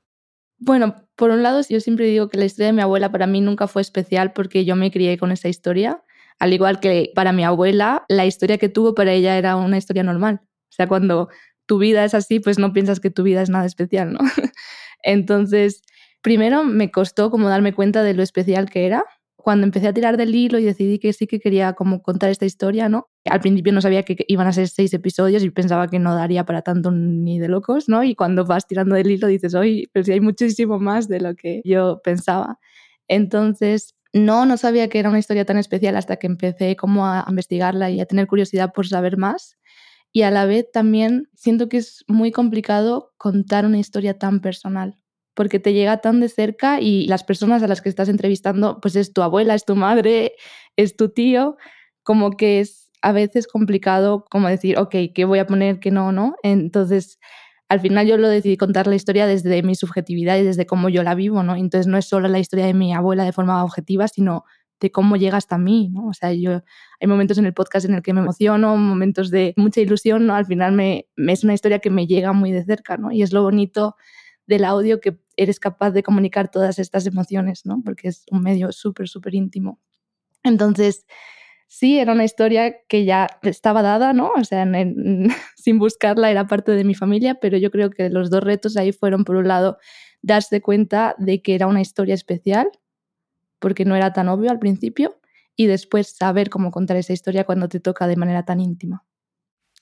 Bueno, 0.57 0.95
por 1.15 1.31
un 1.31 1.43
lado, 1.43 1.61
yo 1.69 1.79
siempre 1.79 2.05
digo 2.07 2.29
que 2.29 2.37
la 2.37 2.45
historia 2.45 2.67
de 2.67 2.73
mi 2.73 2.81
abuela 2.81 3.11
para 3.11 3.27
mí 3.27 3.41
nunca 3.41 3.67
fue 3.67 3.81
especial 3.81 4.33
porque 4.33 4.65
yo 4.65 4.75
me 4.75 4.91
crié 4.91 5.17
con 5.17 5.31
esa 5.31 5.49
historia. 5.49 6.01
Al 6.39 6.53
igual 6.53 6.79
que 6.79 7.11
para 7.15 7.31
mi 7.31 7.43
abuela, 7.43 8.05
la 8.09 8.25
historia 8.25 8.57
que 8.57 8.69
tuvo 8.69 8.95
para 8.95 9.11
ella 9.13 9.37
era 9.37 9.55
una 9.55 9.77
historia 9.77 10.03
normal. 10.03 10.41
O 10.43 10.73
sea, 10.75 10.87
cuando 10.87 11.29
tu 11.65 11.77
vida 11.77 12.03
es 12.05 12.13
así, 12.13 12.39
pues 12.39 12.59
no 12.59 12.73
piensas 12.73 12.99
que 12.99 13.09
tu 13.09 13.23
vida 13.23 13.41
es 13.41 13.49
nada 13.49 13.65
especial, 13.65 14.13
¿no? 14.13 14.19
Entonces, 15.03 15.81
Primero 16.25 16.63
me 16.63 16.89
costó 16.89 17.29
como 17.29 17.49
darme 17.49 17.75
cuenta 17.75 18.01
de 18.01 18.15
lo 18.15 18.23
especial 18.23 18.67
que 18.67 18.87
era. 18.87 19.03
Cuando 19.45 19.67
empecé 19.67 19.87
a 19.87 19.93
tirar 19.93 20.17
del 20.17 20.33
hilo 20.33 20.57
y 20.57 20.63
decidí 20.63 20.97
que 20.97 21.13
sí 21.13 21.27
que 21.27 21.39
quería 21.39 21.73
como 21.73 22.01
contar 22.01 22.31
esta 22.31 22.45
historia, 22.47 22.89
¿no? 22.89 23.09
Al 23.25 23.41
principio 23.41 23.71
no 23.73 23.79
sabía 23.79 24.01
que 24.01 24.25
iban 24.27 24.47
a 24.47 24.51
ser 24.51 24.67
seis 24.69 24.91
episodios 24.91 25.43
y 25.43 25.51
pensaba 25.51 25.87
que 25.87 25.99
no 25.99 26.15
daría 26.15 26.45
para 26.45 26.63
tanto 26.63 26.89
ni 26.89 27.37
de 27.37 27.47
locos, 27.47 27.87
¿no? 27.87 28.03
Y 28.03 28.15
cuando 28.15 28.43
vas 28.43 28.65
tirando 28.65 28.95
del 28.95 29.11
hilo 29.11 29.27
dices, 29.27 29.53
oye, 29.53 29.87
pero 29.93 30.03
si 30.03 30.13
hay 30.13 30.19
muchísimo 30.19 30.79
más 30.79 31.07
de 31.07 31.19
lo 31.21 31.35
que 31.35 31.61
yo 31.63 32.01
pensaba. 32.03 32.57
Entonces, 33.07 33.93
no, 34.13 34.47
no 34.47 34.57
sabía 34.57 34.89
que 34.89 34.97
era 34.97 35.09
una 35.09 35.19
historia 35.19 35.45
tan 35.45 35.59
especial 35.59 35.95
hasta 35.95 36.15
que 36.15 36.25
empecé 36.25 36.75
como 36.75 37.05
a 37.05 37.23
investigarla 37.29 37.91
y 37.91 38.01
a 38.01 38.07
tener 38.07 38.25
curiosidad 38.25 38.73
por 38.73 38.87
saber 38.87 39.15
más. 39.15 39.57
Y 40.11 40.23
a 40.23 40.31
la 40.31 40.47
vez 40.47 40.71
también 40.73 41.29
siento 41.35 41.69
que 41.69 41.77
es 41.77 42.03
muy 42.07 42.31
complicado 42.31 43.13
contar 43.17 43.67
una 43.67 43.77
historia 43.77 44.17
tan 44.17 44.39
personal 44.39 44.97
porque 45.35 45.59
te 45.59 45.73
llega 45.73 45.97
tan 45.97 46.19
de 46.19 46.29
cerca 46.29 46.79
y 46.81 47.07
las 47.07 47.23
personas 47.23 47.61
a 47.61 47.67
las 47.67 47.81
que 47.81 47.89
estás 47.89 48.09
entrevistando, 48.09 48.79
pues 48.81 48.95
es 48.95 49.13
tu 49.13 49.21
abuela, 49.21 49.53
es 49.53 49.65
tu 49.65 49.75
madre, 49.75 50.33
es 50.77 50.95
tu 50.95 51.09
tío, 51.09 51.57
como 52.03 52.31
que 52.31 52.61
es 52.61 52.89
a 53.01 53.11
veces 53.11 53.47
complicado 53.47 54.25
como 54.31 54.47
decir, 54.47 54.79
ok, 54.79 54.95
¿qué 55.13 55.25
voy 55.25 55.39
a 55.39 55.45
poner, 55.45 55.79
qué 55.79 55.91
no, 55.91 56.11
no? 56.11 56.35
Entonces, 56.41 57.19
al 57.69 57.79
final 57.79 58.07
yo 58.07 58.17
lo 58.17 58.29
decidí 58.29 58.57
contar 58.57 58.87
la 58.87 58.95
historia 58.95 59.27
desde 59.27 59.61
mi 59.61 59.75
subjetividad 59.75 60.37
y 60.37 60.43
desde 60.43 60.65
cómo 60.65 60.89
yo 60.89 61.03
la 61.03 61.15
vivo, 61.15 61.43
¿no? 61.43 61.55
Entonces 61.55 61.87
no 61.87 61.97
es 61.97 62.05
solo 62.05 62.27
la 62.27 62.39
historia 62.39 62.65
de 62.65 62.73
mi 62.73 62.93
abuela 62.93 63.25
de 63.25 63.33
forma 63.33 63.63
objetiva, 63.63 64.07
sino 64.07 64.45
de 64.79 64.91
cómo 64.91 65.17
llega 65.17 65.37
hasta 65.37 65.57
mí, 65.57 65.89
¿no? 65.91 66.07
O 66.07 66.13
sea, 66.13 66.33
yo 66.33 66.61
hay 66.99 67.07
momentos 67.07 67.37
en 67.37 67.45
el 67.45 67.53
podcast 67.53 67.85
en 67.85 67.95
el 67.95 68.01
que 68.01 68.13
me 68.13 68.21
emociono, 68.21 68.75
momentos 68.77 69.31
de 69.31 69.53
mucha 69.57 69.81
ilusión, 69.81 70.25
¿no? 70.25 70.35
Al 70.35 70.45
final 70.45 70.73
me, 70.73 71.07
me 71.15 71.33
es 71.33 71.43
una 71.43 71.53
historia 71.53 71.79
que 71.79 71.89
me 71.89 72.07
llega 72.07 72.33
muy 72.33 72.51
de 72.51 72.63
cerca, 72.63 72.97
¿no? 72.97 73.11
Y 73.11 73.21
es 73.23 73.33
lo 73.33 73.41
bonito 73.43 73.95
del 74.47 74.65
audio 74.65 74.99
que 74.99 75.17
eres 75.37 75.59
capaz 75.59 75.91
de 75.91 76.03
comunicar 76.03 76.49
todas 76.49 76.79
estas 76.79 77.05
emociones, 77.05 77.65
¿no? 77.65 77.81
Porque 77.83 78.09
es 78.09 78.25
un 78.31 78.41
medio 78.41 78.71
súper, 78.71 79.07
súper 79.07 79.35
íntimo. 79.35 79.79
Entonces, 80.43 81.05
sí, 81.67 81.99
era 81.99 82.13
una 82.13 82.23
historia 82.23 82.75
que 82.87 83.05
ya 83.05 83.27
estaba 83.41 83.81
dada, 83.81 84.13
¿no? 84.13 84.31
O 84.37 84.43
sea, 84.43 84.65
sin 85.55 85.79
buscarla 85.79 86.31
era 86.31 86.47
parte 86.47 86.71
de 86.71 86.83
mi 86.83 86.95
familia, 86.95 87.35
pero 87.35 87.57
yo 87.57 87.71
creo 87.71 87.89
que 87.89 88.09
los 88.09 88.29
dos 88.29 88.43
retos 88.43 88.77
ahí 88.77 88.91
fueron, 88.91 89.23
por 89.23 89.35
un 89.35 89.47
lado, 89.47 89.77
darse 90.21 90.61
cuenta 90.61 91.15
de 91.17 91.41
que 91.41 91.55
era 91.55 91.67
una 91.67 91.81
historia 91.81 92.15
especial, 92.15 92.69
porque 93.59 93.85
no 93.85 93.95
era 93.95 94.13
tan 94.13 94.29
obvio 94.29 94.51
al 94.51 94.59
principio, 94.59 95.19
y 95.55 95.67
después 95.67 96.09
saber 96.09 96.49
cómo 96.49 96.71
contar 96.71 96.97
esa 96.97 97.13
historia 97.13 97.45
cuando 97.45 97.69
te 97.69 97.79
toca 97.79 98.07
de 98.07 98.17
manera 98.17 98.43
tan 98.43 98.59
íntima. 98.59 99.05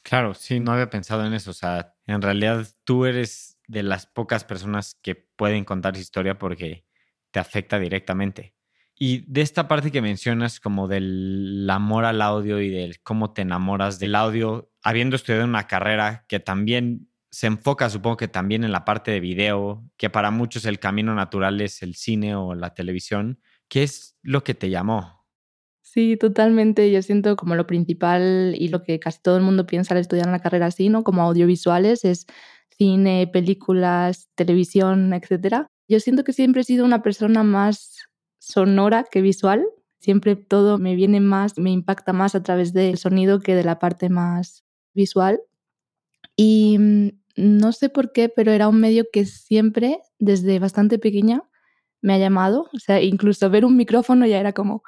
Claro, 0.04 0.34
sí, 0.34 0.60
no 0.60 0.74
había 0.74 0.90
pensado 0.90 1.26
en 1.26 1.34
eso. 1.34 1.52
O 1.52 1.54
sea, 1.54 1.96
en 2.06 2.22
realidad 2.22 2.68
tú 2.84 3.06
eres 3.06 3.53
de 3.74 3.84
las 3.84 4.06
pocas 4.06 4.46
personas 4.46 4.98
que 5.02 5.16
pueden 5.16 5.66
contar 5.66 5.96
su 5.96 6.02
historia 6.02 6.38
porque 6.38 6.86
te 7.32 7.40
afecta 7.40 7.80
directamente. 7.80 8.54
Y 8.96 9.26
de 9.32 9.42
esta 9.42 9.68
parte 9.68 9.92
que 9.92 10.02
mencionas 10.02 10.60
como 10.60 10.88
del 10.88 11.68
amor 11.70 12.06
al 12.06 12.22
audio 12.22 12.62
y 12.62 12.70
del 12.70 13.02
cómo 13.02 13.34
te 13.34 13.42
enamoras 13.42 14.00
del 14.00 14.16
audio, 14.16 14.72
habiendo 14.84 15.16
estudiado 15.16 15.46
una 15.46 15.68
carrera 15.68 16.26
que 16.30 16.40
también 16.40 17.10
se 17.32 17.48
enfoca, 17.48 17.90
supongo 17.90 18.18
que 18.18 18.28
también 18.28 18.64
en 18.64 18.72
la 18.72 18.86
parte 18.86 19.10
de 19.10 19.20
video, 19.20 19.84
que 19.98 20.12
para 20.12 20.30
muchos 20.30 20.66
el 20.66 20.80
camino 20.80 21.16
natural 21.16 21.60
es 21.62 21.82
el 21.82 21.96
cine 21.96 22.36
o 22.36 22.54
la 22.54 22.76
televisión, 22.76 23.40
¿qué 23.68 23.82
es 23.82 24.16
lo 24.22 24.44
que 24.44 24.54
te 24.54 24.70
llamó? 24.70 25.26
Sí, 25.82 26.18
totalmente. 26.18 26.92
Yo 26.92 27.02
siento 27.02 27.36
como 27.36 27.56
lo 27.56 27.68
principal 27.68 28.56
y 28.58 28.70
lo 28.70 28.84
que 28.84 29.00
casi 29.00 29.20
todo 29.22 29.38
el 29.38 29.44
mundo 29.44 29.66
piensa 29.66 29.94
al 29.94 30.00
estudiar 30.00 30.28
una 30.28 30.40
carrera 30.40 30.68
así, 30.68 30.90
¿no? 30.90 31.04
Como 31.04 31.22
audiovisuales, 31.22 32.06
es 32.06 32.26
cine, 32.78 33.28
películas, 33.28 34.30
televisión, 34.36 35.14
etc. 35.14 35.68
Yo 35.88 36.00
siento 36.00 36.24
que 36.24 36.34
siempre 36.34 36.62
he 36.62 36.66
sido 36.66 36.86
una 36.86 37.02
persona 37.02 37.44
más 37.44 37.98
sonora 38.40 39.06
que 39.10 39.22
visual. 39.22 39.66
Siempre 40.00 40.36
todo 40.36 40.78
me 40.78 40.96
viene 40.96 41.20
más, 41.22 41.58
me 41.58 41.72
impacta 41.72 42.14
más 42.14 42.36
a 42.36 42.44
través 42.44 42.74
del 42.74 42.98
sonido 42.98 43.40
que 43.40 43.56
de 43.56 43.64
la 43.64 43.80
parte 43.80 44.10
más 44.10 44.64
visual. 44.94 45.42
Y 46.36 46.78
mm, 46.80 47.10
no 47.38 47.72
sé 47.72 47.90
por 47.90 48.12
qué, 48.12 48.30
pero 48.30 48.52
era 48.52 48.68
un 48.68 48.80
medio 48.80 49.06
que 49.12 49.26
siempre, 49.26 50.00
desde 50.20 50.60
bastante 50.60 51.00
pequeña, 51.00 51.44
me 52.02 52.14
ha 52.14 52.18
llamado. 52.18 52.70
O 52.74 52.80
sea, 52.80 53.02
incluso 53.02 53.50
ver 53.50 53.66
un 53.66 53.78
micrófono 53.78 54.26
ya 54.26 54.40
era 54.40 54.54
como, 54.54 54.84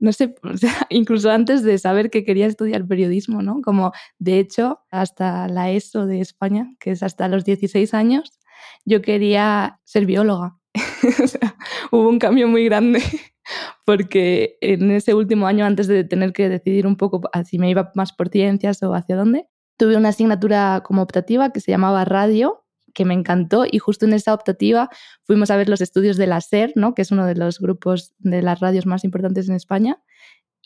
no 0.00 0.12
sé, 0.12 0.34
o 0.42 0.56
sea, 0.56 0.86
incluso 0.90 1.30
antes 1.30 1.62
de 1.62 1.78
saber 1.78 2.10
que 2.10 2.24
quería 2.24 2.46
estudiar 2.46 2.86
periodismo, 2.86 3.42
¿no? 3.42 3.60
Como 3.62 3.92
de 4.18 4.38
hecho, 4.38 4.80
hasta 4.90 5.46
la 5.48 5.70
ESO 5.70 6.06
de 6.06 6.20
España, 6.20 6.72
que 6.80 6.90
es 6.90 7.02
hasta 7.02 7.28
los 7.28 7.44
16 7.44 7.94
años, 7.94 8.40
yo 8.84 9.02
quería 9.02 9.80
ser 9.84 10.06
bióloga. 10.06 10.56
hubo 11.90 12.08
un 12.08 12.18
cambio 12.18 12.46
muy 12.46 12.64
grande 12.64 13.02
porque 13.84 14.56
en 14.60 14.90
ese 14.90 15.14
último 15.14 15.46
año, 15.46 15.64
antes 15.64 15.86
de 15.86 16.04
tener 16.04 16.32
que 16.32 16.48
decidir 16.48 16.86
un 16.86 16.96
poco 16.96 17.20
si 17.44 17.58
me 17.58 17.70
iba 17.70 17.90
más 17.94 18.12
por 18.12 18.28
ciencias 18.28 18.82
o 18.82 18.94
hacia 18.94 19.16
dónde, 19.16 19.46
tuve 19.76 19.96
una 19.96 20.10
asignatura 20.10 20.82
como 20.84 21.02
optativa 21.02 21.50
que 21.50 21.60
se 21.60 21.72
llamaba 21.72 22.04
radio 22.04 22.59
que 22.94 23.04
me 23.04 23.14
encantó 23.14 23.64
y 23.70 23.78
justo 23.78 24.06
en 24.06 24.12
esa 24.12 24.34
optativa 24.34 24.90
fuimos 25.24 25.50
a 25.50 25.56
ver 25.56 25.68
los 25.68 25.80
estudios 25.80 26.16
de 26.16 26.26
la 26.26 26.40
SER, 26.40 26.72
¿no? 26.74 26.94
que 26.94 27.02
es 27.02 27.10
uno 27.10 27.26
de 27.26 27.34
los 27.34 27.60
grupos 27.60 28.14
de 28.18 28.42
las 28.42 28.60
radios 28.60 28.86
más 28.86 29.04
importantes 29.04 29.48
en 29.48 29.54
España, 29.54 30.02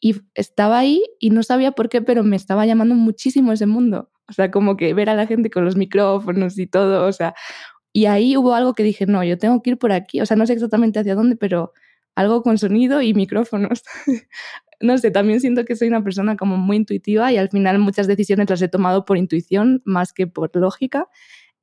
y 0.00 0.16
estaba 0.34 0.78
ahí 0.78 1.02
y 1.18 1.30
no 1.30 1.42
sabía 1.42 1.72
por 1.72 1.88
qué, 1.88 2.02
pero 2.02 2.22
me 2.22 2.36
estaba 2.36 2.66
llamando 2.66 2.94
muchísimo 2.94 3.52
ese 3.52 3.66
mundo. 3.66 4.10
O 4.28 4.32
sea, 4.32 4.50
como 4.50 4.76
que 4.76 4.92
ver 4.92 5.08
a 5.08 5.14
la 5.14 5.26
gente 5.26 5.50
con 5.50 5.64
los 5.64 5.76
micrófonos 5.76 6.58
y 6.58 6.66
todo, 6.66 7.06
o 7.06 7.12
sea, 7.12 7.34
y 7.92 8.06
ahí 8.06 8.36
hubo 8.36 8.54
algo 8.54 8.74
que 8.74 8.82
dije, 8.82 9.06
no, 9.06 9.22
yo 9.24 9.38
tengo 9.38 9.62
que 9.62 9.70
ir 9.70 9.78
por 9.78 9.92
aquí, 9.92 10.20
o 10.20 10.26
sea, 10.26 10.36
no 10.36 10.46
sé 10.46 10.54
exactamente 10.54 10.98
hacia 10.98 11.14
dónde, 11.14 11.36
pero 11.36 11.72
algo 12.16 12.42
con 12.42 12.58
sonido 12.58 13.02
y 13.02 13.14
micrófonos. 13.14 13.82
no 14.80 14.98
sé, 14.98 15.10
también 15.10 15.40
siento 15.40 15.64
que 15.64 15.76
soy 15.76 15.88
una 15.88 16.02
persona 16.02 16.36
como 16.36 16.56
muy 16.56 16.76
intuitiva 16.76 17.32
y 17.32 17.38
al 17.38 17.48
final 17.50 17.78
muchas 17.78 18.06
decisiones 18.06 18.50
las 18.50 18.62
he 18.62 18.68
tomado 18.68 19.04
por 19.04 19.16
intuición 19.16 19.82
más 19.84 20.12
que 20.12 20.26
por 20.26 20.54
lógica. 20.56 21.08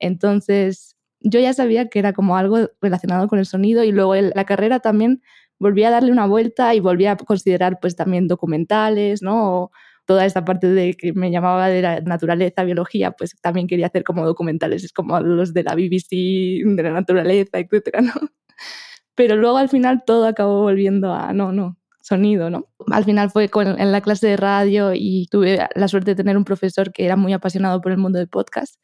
Entonces, 0.02 0.98
yo 1.22 1.40
ya 1.40 1.54
sabía 1.54 1.90
que 1.90 2.00
era 2.00 2.14
como 2.14 2.38
algo 2.38 2.70
relacionado 2.82 3.28
con 3.28 3.40
el 3.40 3.46
sonido 3.46 3.84
y 3.84 3.92
luego 3.92 4.16
la 4.16 4.46
carrera 4.46 4.80
también 4.80 5.22
volví 5.60 5.84
a 5.84 5.92
darle 5.92 6.12
una 6.12 6.26
vuelta 6.26 6.76
y 6.76 6.80
volví 6.80 7.06
a 7.06 7.16
considerar 7.16 7.80
pues 7.80 7.96
también 7.96 8.28
documentales, 8.28 9.22
¿no? 9.22 9.72
toda 10.06 10.26
esta 10.26 10.44
parte 10.44 10.68
de 10.68 10.94
que 10.96 11.14
me 11.14 11.32
llamaba 11.32 11.70
de 11.70 11.82
la 11.82 12.02
naturaleza, 12.02 12.64
biología, 12.64 13.12
pues 13.12 13.36
también 13.42 13.68
quería 13.68 13.88
hacer 13.88 14.04
como 14.04 14.26
documentales, 14.26 14.84
es 14.84 14.92
como 14.92 15.20
los 15.22 15.54
de 15.54 15.64
la 15.64 15.74
BBC, 15.74 16.66
de 16.66 16.84
la 16.84 16.92
naturaleza, 16.92 17.60
etcétera, 17.60 18.02
¿no? 18.02 18.12
Pero 19.16 19.36
luego 19.36 19.58
al 19.58 19.70
final 19.70 20.04
todo 20.06 20.26
acabó 20.26 20.64
volviendo 20.64 21.14
a, 21.14 21.32
no, 21.34 21.52
no, 21.52 21.78
sonido, 22.02 22.50
¿no? 22.50 22.68
Al 22.92 23.06
final 23.06 23.30
fue 23.30 23.50
en 23.54 23.92
la 23.92 24.02
clase 24.02 24.28
de 24.28 24.38
radio 24.38 24.92
y 24.94 25.28
tuve 25.30 25.60
la 25.76 25.88
suerte 25.88 26.12
de 26.12 26.16
tener 26.16 26.38
un 26.38 26.44
profesor 26.44 26.92
que 26.92 27.06
era 27.06 27.16
muy 27.16 27.32
apasionado 27.34 27.80
por 27.82 27.92
el 27.92 27.98
mundo 27.98 28.20
del 28.20 28.28
podcast. 28.28 28.76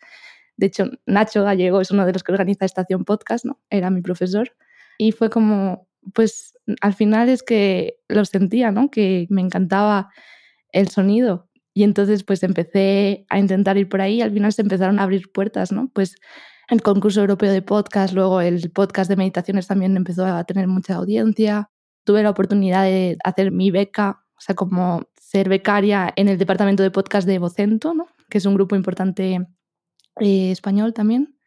De 0.58 0.66
hecho, 0.66 0.90
Nacho 1.06 1.44
Gallego 1.44 1.82
es 1.82 1.92
uno 1.92 2.06
de 2.06 2.14
los 2.14 2.24
que 2.24 2.32
organiza 2.32 2.66
Estación 2.66 3.06
Podcast, 3.06 3.46
¿no? 3.46 3.60
Era 3.70 3.90
mi 3.90 4.02
profesor. 4.02 4.52
Y 4.98 5.12
fue 5.12 5.30
como, 5.30 5.88
pues 6.14 6.58
al 6.82 6.94
final 6.94 7.30
es 7.30 7.44
que 7.44 8.00
lo 8.08 8.26
sentía, 8.26 8.72
¿no? 8.72 8.90
Que 8.90 9.28
me 9.30 9.42
encantaba 9.42 10.10
el 10.72 10.90
sonido. 10.90 11.48
Y 11.74 11.84
entonces 11.84 12.24
pues 12.24 12.42
empecé 12.42 13.26
a 13.30 13.38
intentar 13.38 13.78
ir 13.78 13.88
por 13.88 14.02
ahí 14.02 14.16
y 14.16 14.22
al 14.22 14.32
final 14.32 14.52
se 14.52 14.64
empezaron 14.64 15.00
a 15.00 15.04
abrir 15.04 15.32
puertas, 15.32 15.72
¿no? 15.72 15.92
Pues 15.94 16.16
el 16.70 16.82
concurso 16.82 17.22
europeo 17.22 17.52
de 17.52 17.62
podcast, 17.62 18.14
luego 18.14 18.42
el 18.42 18.72
podcast 18.72 19.10
de 19.10 19.16
meditaciones 19.16 19.68
también 19.68 19.96
empezó 19.96 20.26
a 20.26 20.44
tener 20.44 20.68
mucha 20.68 20.96
audiencia. 20.96 21.70
Tuve 22.04 22.24
la 22.24 22.32
oportunidad 22.32 22.84
de 22.84 23.18
hacer 23.24 23.52
mi 23.52 23.70
beca, 23.70 24.24
o 24.36 24.42
sea, 24.42 24.56
como 24.56 25.04
ser 25.20 25.50
becaria 25.50 26.12
en 26.16 26.30
el 26.30 26.40
departamento 26.40 26.82
de 26.82 26.90
podcast 26.90 27.28
de 27.28 27.38
Vocento, 27.38 27.94
¿no? 27.94 28.08
que 28.30 28.38
es 28.38 28.46
un 28.46 28.56
grupo 28.56 28.76
importante 28.76 29.46
eh, 30.20 30.52
español 30.52 30.94
también. 30.94 31.38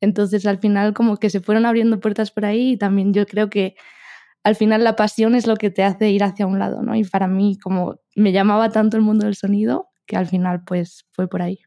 Entonces, 0.00 0.46
al 0.46 0.58
final, 0.58 0.94
como 0.94 1.16
que 1.16 1.30
se 1.30 1.40
fueron 1.40 1.64
abriendo 1.64 2.00
puertas 2.00 2.30
por 2.30 2.44
ahí 2.44 2.72
y 2.72 2.76
también 2.76 3.14
yo 3.14 3.24
creo 3.26 3.48
que 3.48 3.76
al 4.42 4.56
final 4.56 4.82
la 4.82 4.96
pasión 4.96 5.34
es 5.34 5.46
lo 5.46 5.56
que 5.56 5.70
te 5.70 5.84
hace 5.84 6.10
ir 6.10 6.24
hacia 6.24 6.46
un 6.46 6.58
lado, 6.58 6.82
¿no? 6.82 6.96
Y 6.96 7.04
para 7.04 7.28
mí, 7.28 7.56
como 7.62 8.00
me 8.16 8.32
llamaba 8.32 8.70
tanto 8.70 8.96
el 8.96 9.02
mundo 9.02 9.26
del 9.26 9.36
sonido, 9.36 9.90
que 10.06 10.16
al 10.16 10.26
final, 10.26 10.64
pues, 10.64 11.06
fue 11.12 11.28
por 11.28 11.42
ahí. 11.42 11.60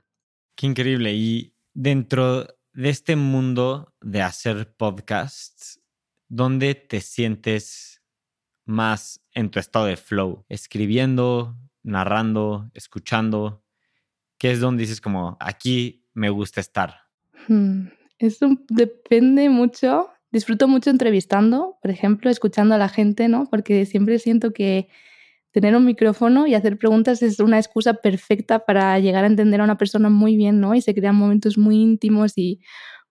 Qué 0.56 0.68
increíble. 0.68 1.14
Y 1.14 1.56
dentro 1.74 2.46
de 2.74 2.90
este 2.90 3.16
mundo 3.16 3.94
de 4.02 4.22
hacer 4.22 4.76
podcasts, 4.76 5.82
¿dónde 6.28 6.76
te 6.76 7.00
sientes 7.00 8.02
más 8.66 9.22
en 9.32 9.50
tu 9.50 9.60
estado 9.60 9.86
de 9.86 9.96
flow? 9.96 10.46
¿Escribiendo, 10.50 11.58
narrando, 11.84 12.70
escuchando? 12.74 13.64
¿Qué 14.38 14.52
es 14.52 14.60
donde 14.60 14.82
dices 14.82 15.00
como, 15.00 15.38
aquí 15.40 16.05
me 16.16 16.32
gusta 16.32 16.60
estar? 16.60 16.96
Hmm, 17.48 17.90
eso 18.18 18.50
depende 18.70 19.50
mucho 19.50 20.10
disfruto 20.36 20.68
mucho 20.68 20.90
entrevistando, 20.90 21.78
por 21.82 21.92
ejemplo, 21.92 22.30
escuchando 22.30 22.76
a 22.76 22.78
la 22.78 22.90
gente, 22.90 23.30
¿no? 23.30 23.48
Porque 23.50 23.86
siempre 23.86 24.20
siento 24.20 24.52
que 24.52 24.90
tener 25.52 25.74
un 25.78 25.86
micrófono 25.86 26.46
y 26.46 26.56
hacer 26.56 26.78
preguntas 26.78 27.22
es 27.22 27.40
una 27.40 27.58
excusa 27.58 27.94
perfecta 27.94 28.60
para 28.60 29.00
llegar 29.00 29.24
a 29.24 29.28
entender 29.28 29.62
a 29.62 29.64
una 29.64 29.78
persona 29.78 30.10
muy 30.10 30.36
bien, 30.36 30.60
¿no? 30.60 30.76
Y 30.76 30.82
se 30.82 30.94
crean 30.94 31.16
momentos 31.16 31.58
muy 31.58 31.78
íntimos 31.82 32.34
y, 32.38 32.60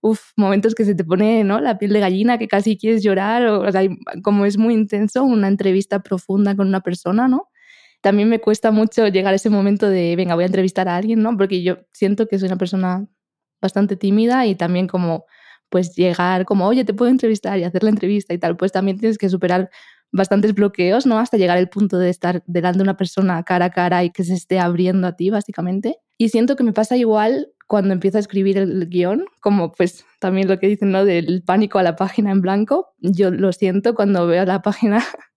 uff, 0.03 0.33
momentos 0.37 0.75
que 0.75 0.85
se 0.85 0.95
te 0.95 1.03
pone, 1.03 1.45
¿no? 1.45 1.61
La 1.61 1.79
piel 1.79 1.95
de 1.95 2.01
gallina, 2.01 2.37
que 2.37 2.47
casi 2.47 2.77
quieres 2.77 3.03
llorar, 3.03 3.47
o, 3.47 3.73
sea, 3.73 3.81
como 4.23 4.45
es 4.45 4.59
muy 4.59 4.75
intenso, 4.75 5.25
una 5.25 5.49
entrevista 5.49 6.03
profunda 6.03 6.55
con 6.55 6.69
una 6.69 6.83
persona, 6.83 7.27
¿no? 7.27 7.49
También 8.05 8.29
me 8.29 8.39
cuesta 8.39 8.71
mucho 8.71 9.09
llegar 9.09 9.33
a 9.33 9.37
ese 9.37 9.49
momento 9.49 9.89
de, 9.89 10.15
venga, 10.15 10.35
voy 10.35 10.45
a 10.45 10.47
entrevistar 10.49 10.89
a 10.89 10.97
alguien, 10.97 11.23
¿no? 11.23 11.35
Porque 11.39 11.63
yo 11.63 11.79
siento 11.91 12.29
que 12.29 12.39
soy 12.39 12.49
una 12.49 12.59
persona 12.59 13.09
bastante 13.63 13.97
tímida 13.97 14.45
y 14.45 14.57
también 14.57 14.87
como 14.89 15.25
pues 15.71 15.97
llegar 15.97 16.45
como, 16.45 16.67
oye, 16.67 16.85
te 16.85 16.93
puedo 16.93 17.11
entrevistar 17.11 17.59
y 17.59 17.65
hacer 17.65 17.83
la 17.83 17.89
entrevista 17.89 18.35
y 18.35 18.39
tal, 18.39 18.59
pues 18.59 18.73
también 18.73 18.99
tienes 18.99 19.17
que 19.17 19.31
superar 19.31 19.71
bastantes 20.13 20.53
bloqueos, 20.53 21.07
¿no? 21.07 21.19
Hasta 21.19 21.39
llegar 21.39 21.57
al 21.57 21.71
punto 21.71 21.97
de 21.99 22.11
estar 22.11 22.43
delante 22.47 22.77
de 22.81 22.83
una 22.83 22.99
persona 22.99 23.43
cara 23.43 23.65
a 23.65 23.71
cara 23.71 24.05
y 24.05 24.11
que 24.11 24.23
se 24.23 24.35
esté 24.35 24.59
abriendo 24.59 25.07
a 25.07 25.17
ti, 25.17 25.31
básicamente. 25.31 25.97
Y 26.19 26.29
siento 26.29 26.57
que 26.57 26.63
me 26.63 26.75
pasa 26.75 26.99
igual 26.99 27.55
cuando 27.67 27.95
empiezo 27.95 28.19
a 28.19 28.21
escribir 28.21 28.59
el 28.59 28.87
guion, 28.91 29.25
como 29.41 29.73
pues 29.73 30.05
también 30.21 30.47
lo 30.47 30.59
que 30.59 30.69
dicen, 30.69 30.91
¿no? 30.91 31.07
Del 31.07 31.43
pánico 31.43 31.79
a 31.79 31.83
la 31.83 31.97
página 31.97 32.33
en 32.33 32.43
blanco. 32.43 32.93
Yo 32.99 33.31
lo 33.31 33.51
siento 33.55 33.95
cuando 33.95 34.27
veo 34.27 34.45
la 34.45 34.61
página 34.61 35.03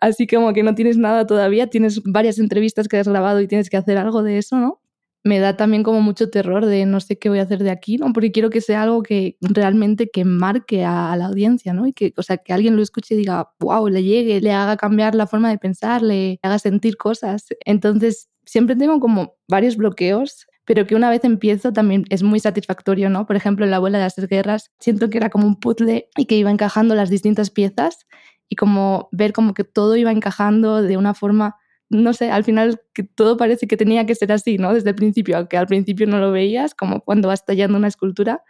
así 0.00 0.26
como 0.26 0.52
que 0.52 0.62
no 0.62 0.74
tienes 0.74 0.96
nada 0.96 1.26
todavía, 1.26 1.68
tienes 1.68 2.02
varias 2.04 2.38
entrevistas 2.38 2.88
que 2.88 2.98
has 2.98 3.08
grabado 3.08 3.40
y 3.40 3.48
tienes 3.48 3.70
que 3.70 3.76
hacer 3.76 3.98
algo 3.98 4.22
de 4.22 4.38
eso, 4.38 4.56
¿no? 4.56 4.82
me 5.24 5.38
da 5.38 5.56
también 5.56 5.82
como 5.82 6.00
mucho 6.00 6.30
terror 6.30 6.66
de 6.66 6.84
no 6.84 7.00
sé 7.00 7.18
qué 7.18 7.28
voy 7.28 7.38
a 7.38 7.42
hacer 7.42 7.62
de 7.62 7.70
aquí, 7.70 7.96
¿no? 7.96 8.12
Porque 8.12 8.32
quiero 8.32 8.50
que 8.50 8.60
sea 8.60 8.82
algo 8.82 9.02
que 9.02 9.36
realmente 9.40 10.10
que 10.10 10.24
marque 10.24 10.84
a, 10.84 11.14
la 11.16 11.26
audiencia, 11.26 11.72
¿no? 11.72 11.86
Y 11.86 11.92
que, 11.92 12.12
o 12.16 12.22
sea, 12.22 12.38
que 12.38 12.52
alguien 12.52 12.76
lo 12.76 12.82
escuche 12.82 13.14
y 13.14 13.18
diga, 13.18 13.50
wow, 13.60 13.88
le 13.88 14.02
llegue, 14.02 14.40
le 14.40 14.52
haga 14.52 14.76
cambiar 14.76 15.14
la 15.14 15.26
forma 15.26 15.50
de 15.50 15.58
pensar, 15.58 16.02
le 16.02 16.38
haga 16.42 16.58
sentir 16.58 16.96
cosas. 16.96 17.46
Entonces, 17.64 18.28
siempre 18.44 18.74
tengo 18.74 18.98
como 18.98 19.36
varios 19.48 19.76
bloqueos, 19.76 20.46
pero 20.64 20.86
que 20.86 20.96
una 20.96 21.10
vez 21.10 21.24
empiezo 21.24 21.72
también 21.72 22.04
es 22.10 22.22
muy 22.22 22.40
satisfactorio, 22.40 23.08
¿no? 23.08 23.26
Por 23.26 23.36
ejemplo, 23.36 23.64
en 23.64 23.70
La 23.70 23.76
abuela 23.76 23.98
de 23.98 24.04
las 24.04 24.16
guerras, 24.16 24.70
siento 24.80 25.08
que 25.08 25.18
era 25.18 25.30
como 25.30 25.46
un 25.46 25.60
puzzle 25.60 26.08
y 26.16 26.26
que 26.26 26.36
iba 26.36 26.50
encajando 26.50 26.94
las 26.96 27.10
distintas 27.10 27.50
piezas 27.50 28.06
y 28.52 28.54
como 28.54 29.08
ver 29.12 29.32
como 29.32 29.54
que 29.54 29.64
todo 29.64 29.96
iba 29.96 30.12
encajando 30.12 30.82
de 30.82 30.98
una 30.98 31.14
forma 31.14 31.56
no 31.88 32.12
sé, 32.12 32.30
al 32.30 32.44
final 32.44 32.80
que 32.92 33.02
todo 33.02 33.38
parece 33.38 33.66
que 33.66 33.78
tenía 33.78 34.04
que 34.04 34.14
ser 34.14 34.30
así, 34.30 34.58
¿no? 34.58 34.74
Desde 34.74 34.90
el 34.90 34.94
principio, 34.94 35.36
aunque 35.36 35.56
al 35.58 35.66
principio 35.66 36.06
no 36.06 36.18
lo 36.18 36.32
veías, 36.32 36.74
como 36.74 37.00
cuando 37.00 37.28
vas 37.28 37.44
tallando 37.44 37.76
una 37.76 37.88
escultura. 37.88 38.42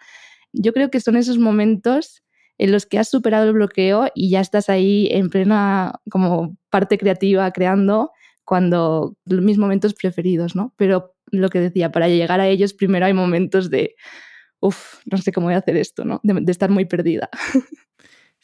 Yo 0.52 0.72
creo 0.72 0.90
que 0.90 1.00
son 1.00 1.16
esos 1.16 1.38
momentos 1.38 2.22
en 2.58 2.70
los 2.70 2.86
que 2.86 2.98
has 2.98 3.10
superado 3.10 3.46
el 3.46 3.52
bloqueo 3.52 4.08
y 4.14 4.30
ya 4.30 4.40
estás 4.40 4.68
ahí 4.68 5.08
en 5.10 5.28
plena 5.28 6.00
como 6.08 6.56
parte 6.70 6.98
creativa 6.98 7.50
creando 7.50 8.10
cuando 8.44 9.16
mis 9.24 9.58
momentos 9.58 9.94
preferidos, 9.94 10.54
¿no? 10.54 10.72
Pero 10.76 11.14
lo 11.32 11.48
que 11.48 11.60
decía, 11.60 11.90
para 11.90 12.08
llegar 12.08 12.40
a 12.40 12.48
ellos 12.48 12.74
primero 12.74 13.06
hay 13.06 13.12
momentos 13.12 13.70
de, 13.70 13.94
uff, 14.60 15.00
no 15.04 15.18
sé 15.18 15.32
cómo 15.32 15.46
voy 15.46 15.54
a 15.54 15.58
hacer 15.58 15.76
esto, 15.76 16.04
¿no? 16.04 16.20
De, 16.22 16.34
de 16.40 16.52
estar 16.52 16.70
muy 16.70 16.86
perdida. 16.86 17.28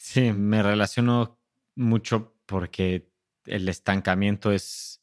Sí, 0.00 0.32
me 0.32 0.62
relaciono 0.62 1.37
mucho 1.78 2.34
porque 2.44 3.08
el 3.46 3.68
estancamiento 3.68 4.52
es 4.52 5.00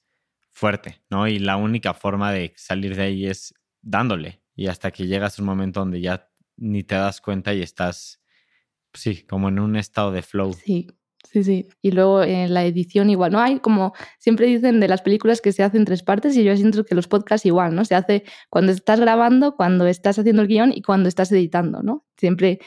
fuerte, 0.52 1.02
¿no? 1.10 1.28
Y 1.28 1.40
la 1.40 1.58
única 1.58 1.94
forma 1.94 2.32
de 2.32 2.54
salir 2.56 2.96
de 2.96 3.04
ahí 3.04 3.26
es 3.26 3.54
dándole. 3.82 4.42
Y 4.56 4.68
hasta 4.68 4.92
que 4.92 5.08
llegas 5.08 5.38
a 5.38 5.42
un 5.42 5.48
momento 5.48 5.80
donde 5.80 6.02
ya 6.02 6.30
ni 6.58 6.84
te 6.84 6.96
das 6.96 7.22
cuenta 7.22 7.54
y 7.54 7.62
estás, 7.62 8.22
sí, 8.94 9.24
como 9.24 9.50
en 9.50 9.60
un 9.60 9.76
estado 9.76 10.12
de 10.12 10.22
flow. 10.22 10.54
Sí, 10.54 10.88
sí, 11.24 11.44
sí. 11.44 11.68
Y 11.82 11.92
luego 11.92 12.24
en 12.24 12.54
la 12.54 12.64
edición 12.66 13.10
igual, 13.10 13.32
¿no? 13.32 13.40
Hay 13.40 13.60
como, 13.60 13.94
siempre 14.20 14.48
dicen 14.48 14.80
de 14.80 14.88
las 14.88 15.02
películas 15.02 15.42
que 15.42 15.52
se 15.52 15.64
hacen 15.64 15.86
tres 15.86 16.04
partes 16.04 16.36
y 16.38 16.44
yo 16.44 16.56
siento 16.56 16.86
que 16.86 16.96
los 16.96 17.08
podcasts 17.08 17.46
igual, 17.46 17.76
¿no? 17.76 17.84
Se 17.84 17.96
hace 17.96 18.24
cuando 18.50 18.72
estás 18.72 19.00
grabando, 19.00 19.56
cuando 19.56 19.88
estás 19.88 20.20
haciendo 20.20 20.42
el 20.42 20.48
guion 20.48 20.72
y 20.74 20.82
cuando 20.82 21.10
estás 21.10 21.32
editando, 21.32 21.84
¿no? 21.84 22.06
Siempre 22.18 22.60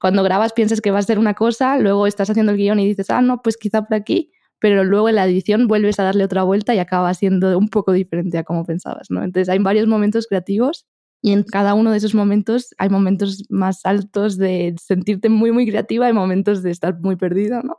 cuando 0.00 0.22
grabas 0.22 0.52
piensas 0.52 0.80
que 0.80 0.90
va 0.90 0.98
a 0.98 1.02
ser 1.02 1.18
una 1.18 1.34
cosa, 1.34 1.78
luego 1.78 2.06
estás 2.06 2.30
haciendo 2.30 2.52
el 2.52 2.58
guion 2.58 2.80
y 2.80 2.86
dices, 2.86 3.10
ah, 3.10 3.20
no, 3.20 3.42
pues 3.42 3.56
quizá 3.56 3.82
por 3.82 3.94
aquí, 3.96 4.32
pero 4.60 4.84
luego 4.84 5.08
en 5.08 5.16
la 5.16 5.26
edición 5.26 5.66
vuelves 5.66 5.98
a 6.00 6.04
darle 6.04 6.24
otra 6.24 6.42
vuelta 6.42 6.74
y 6.74 6.78
acaba 6.78 7.12
siendo 7.14 7.56
un 7.58 7.68
poco 7.68 7.92
diferente 7.92 8.38
a 8.38 8.44
como 8.44 8.64
pensabas, 8.64 9.10
¿no? 9.10 9.22
Entonces 9.22 9.48
hay 9.48 9.58
varios 9.58 9.86
momentos 9.86 10.26
creativos 10.26 10.86
y 11.20 11.32
en 11.32 11.42
cada 11.42 11.74
uno 11.74 11.90
de 11.90 11.98
esos 11.98 12.14
momentos 12.14 12.74
hay 12.78 12.90
momentos 12.90 13.44
más 13.48 13.84
altos 13.84 14.36
de 14.36 14.74
sentirte 14.80 15.28
muy, 15.28 15.52
muy 15.52 15.66
creativa 15.66 16.08
y 16.08 16.12
momentos 16.12 16.62
de 16.62 16.70
estar 16.70 16.98
muy 17.00 17.16
perdida, 17.16 17.60
¿no? 17.62 17.76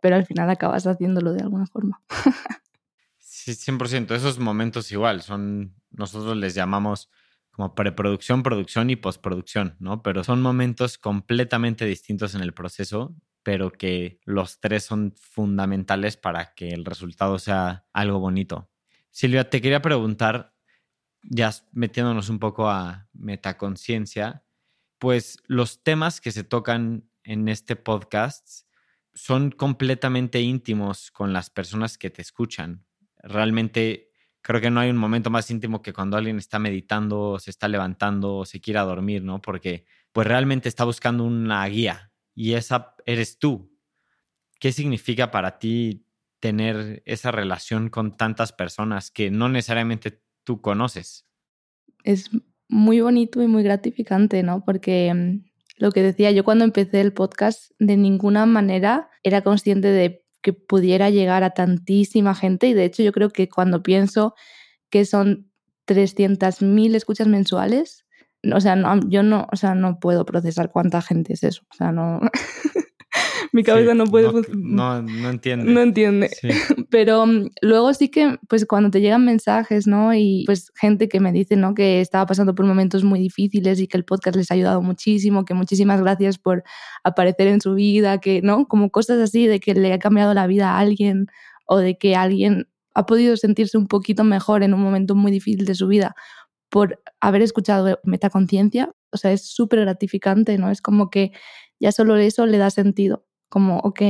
Pero 0.00 0.14
al 0.14 0.26
final 0.26 0.48
acabas 0.50 0.86
haciéndolo 0.86 1.32
de 1.32 1.42
alguna 1.42 1.66
forma. 1.66 2.00
sí, 3.18 3.52
100%. 3.52 4.14
Esos 4.14 4.38
momentos 4.38 4.92
igual 4.92 5.22
son, 5.22 5.74
nosotros 5.90 6.36
les 6.36 6.54
llamamos 6.54 7.10
como 7.58 7.74
preproducción, 7.74 8.42
producción 8.42 8.88
y 8.88 8.96
postproducción, 8.96 9.76
¿no? 9.80 10.02
Pero 10.02 10.24
son 10.24 10.40
momentos 10.40 10.96
completamente 10.96 11.84
distintos 11.84 12.34
en 12.34 12.40
el 12.40 12.54
proceso 12.54 13.14
pero 13.48 13.72
que 13.72 14.20
los 14.26 14.60
tres 14.60 14.84
son 14.84 15.14
fundamentales 15.18 16.18
para 16.18 16.52
que 16.54 16.68
el 16.68 16.84
resultado 16.84 17.38
sea 17.38 17.86
algo 17.94 18.18
bonito. 18.18 18.70
Silvia, 19.10 19.48
te 19.48 19.62
quería 19.62 19.80
preguntar, 19.80 20.54
ya 21.22 21.54
metiéndonos 21.72 22.28
un 22.28 22.40
poco 22.40 22.68
a 22.68 23.08
metaconciencia, 23.14 24.44
pues 24.98 25.38
los 25.46 25.82
temas 25.82 26.20
que 26.20 26.30
se 26.30 26.44
tocan 26.44 27.08
en 27.24 27.48
este 27.48 27.74
podcast 27.74 28.66
son 29.14 29.50
completamente 29.50 30.42
íntimos 30.42 31.10
con 31.10 31.32
las 31.32 31.48
personas 31.48 31.96
que 31.96 32.10
te 32.10 32.20
escuchan. 32.20 32.84
Realmente 33.16 34.07
creo 34.48 34.62
que 34.62 34.70
no 34.70 34.80
hay 34.80 34.88
un 34.88 34.96
momento 34.96 35.28
más 35.28 35.50
íntimo 35.50 35.82
que 35.82 35.92
cuando 35.92 36.16
alguien 36.16 36.38
está 36.38 36.58
meditando, 36.58 37.38
se 37.38 37.50
está 37.50 37.68
levantando 37.68 38.46
se 38.46 38.62
quiera 38.62 38.80
dormir, 38.80 39.22
¿no? 39.22 39.42
Porque 39.42 39.84
pues 40.10 40.26
realmente 40.26 40.70
está 40.70 40.84
buscando 40.84 41.24
una 41.24 41.66
guía, 41.66 42.12
y 42.34 42.54
esa 42.54 42.94
eres 43.04 43.38
tú. 43.38 43.70
¿Qué 44.58 44.72
significa 44.72 45.30
para 45.30 45.58
ti 45.58 46.06
tener 46.40 47.02
esa 47.04 47.30
relación 47.30 47.90
con 47.90 48.16
tantas 48.16 48.54
personas 48.54 49.10
que 49.10 49.30
no 49.30 49.50
necesariamente 49.50 50.22
tú 50.44 50.62
conoces? 50.62 51.26
Es 52.02 52.30
muy 52.70 53.02
bonito 53.02 53.42
y 53.42 53.48
muy 53.48 53.62
gratificante, 53.62 54.42
¿no? 54.42 54.64
Porque 54.64 55.12
mm, 55.12 55.44
lo 55.76 55.92
que 55.92 56.02
decía, 56.02 56.30
yo 56.30 56.42
cuando 56.42 56.64
empecé 56.64 57.02
el 57.02 57.12
podcast 57.12 57.72
de 57.78 57.98
ninguna 57.98 58.46
manera 58.46 59.10
era 59.22 59.42
consciente 59.42 59.88
de 59.88 60.24
que 60.42 60.52
pudiera 60.52 61.10
llegar 61.10 61.44
a 61.44 61.50
tantísima 61.50 62.34
gente 62.34 62.68
y 62.68 62.74
de 62.74 62.84
hecho 62.84 63.02
yo 63.02 63.12
creo 63.12 63.30
que 63.30 63.48
cuando 63.48 63.82
pienso 63.82 64.34
que 64.90 65.04
son 65.04 65.50
300.000 65.86 66.94
escuchas 66.94 67.26
mensuales, 67.28 68.06
o 68.52 68.60
sea, 68.60 68.76
no, 68.76 69.00
yo 69.08 69.22
no, 69.22 69.46
o 69.52 69.56
sea, 69.56 69.74
no 69.74 69.98
puedo 69.98 70.24
procesar 70.24 70.70
cuánta 70.70 71.02
gente 71.02 71.32
es 71.34 71.42
eso, 71.44 71.62
o 71.70 71.74
sea, 71.74 71.92
no... 71.92 72.20
mi 73.52 73.62
cabeza 73.62 73.94
no 73.94 74.04
puede 74.04 74.28
no, 74.52 75.02
no, 75.02 75.30
entiende. 75.30 75.72
No 75.72 75.80
entiende. 75.80 76.30
Pero 76.90 77.26
mm, 77.26 77.50
luego 77.62 77.94
sí 77.94 78.08
que, 78.08 78.38
pues 78.48 78.66
cuando 78.66 78.90
te 78.90 79.00
llegan 79.00 79.24
mensajes, 79.24 79.86
¿no? 79.86 80.14
Y 80.14 80.44
pues 80.46 80.72
gente 80.74 81.08
que 81.08 81.20
me 81.20 81.32
dice, 81.32 81.56
¿no? 81.56 81.74
Que 81.74 82.00
estaba 82.00 82.26
pasando 82.26 82.54
por 82.54 82.66
momentos 82.66 83.04
muy 83.04 83.18
difíciles 83.20 83.80
y 83.80 83.86
que 83.86 83.96
el 83.96 84.04
podcast 84.04 84.36
les 84.36 84.50
ha 84.50 84.54
ayudado 84.54 84.82
muchísimo, 84.82 85.44
que 85.44 85.54
muchísimas 85.54 86.00
gracias 86.00 86.38
por 86.38 86.62
aparecer 87.04 87.48
en 87.48 87.60
su 87.60 87.74
vida, 87.74 88.18
que, 88.18 88.42
¿no? 88.42 88.66
Como 88.66 88.90
cosas 88.90 89.18
así 89.20 89.46
de 89.46 89.60
que 89.60 89.74
le 89.74 89.92
ha 89.92 89.98
cambiado 89.98 90.34
la 90.34 90.46
vida 90.46 90.72
a 90.72 90.78
alguien 90.78 91.26
o 91.66 91.78
de 91.78 91.98
que 91.98 92.16
alguien 92.16 92.68
ha 92.94 93.06
podido 93.06 93.36
sentirse 93.36 93.78
un 93.78 93.86
poquito 93.86 94.24
mejor 94.24 94.62
en 94.62 94.74
un 94.74 94.80
momento 94.80 95.14
muy 95.14 95.30
difícil 95.30 95.64
de 95.64 95.74
su 95.74 95.86
vida 95.86 96.14
por 96.68 97.00
haber 97.20 97.42
escuchado 97.42 97.98
Metaconciencia. 98.04 98.90
O 99.10 99.16
sea, 99.16 99.32
es 99.32 99.48
súper 99.48 99.80
gratificante, 99.80 100.58
¿no? 100.58 100.70
Es 100.70 100.82
como 100.82 101.10
que 101.10 101.32
ya 101.80 101.92
solo 101.92 102.16
eso 102.16 102.46
le 102.46 102.58
da 102.58 102.70
sentido 102.70 103.27
como, 103.48 103.78
ok, 103.78 104.02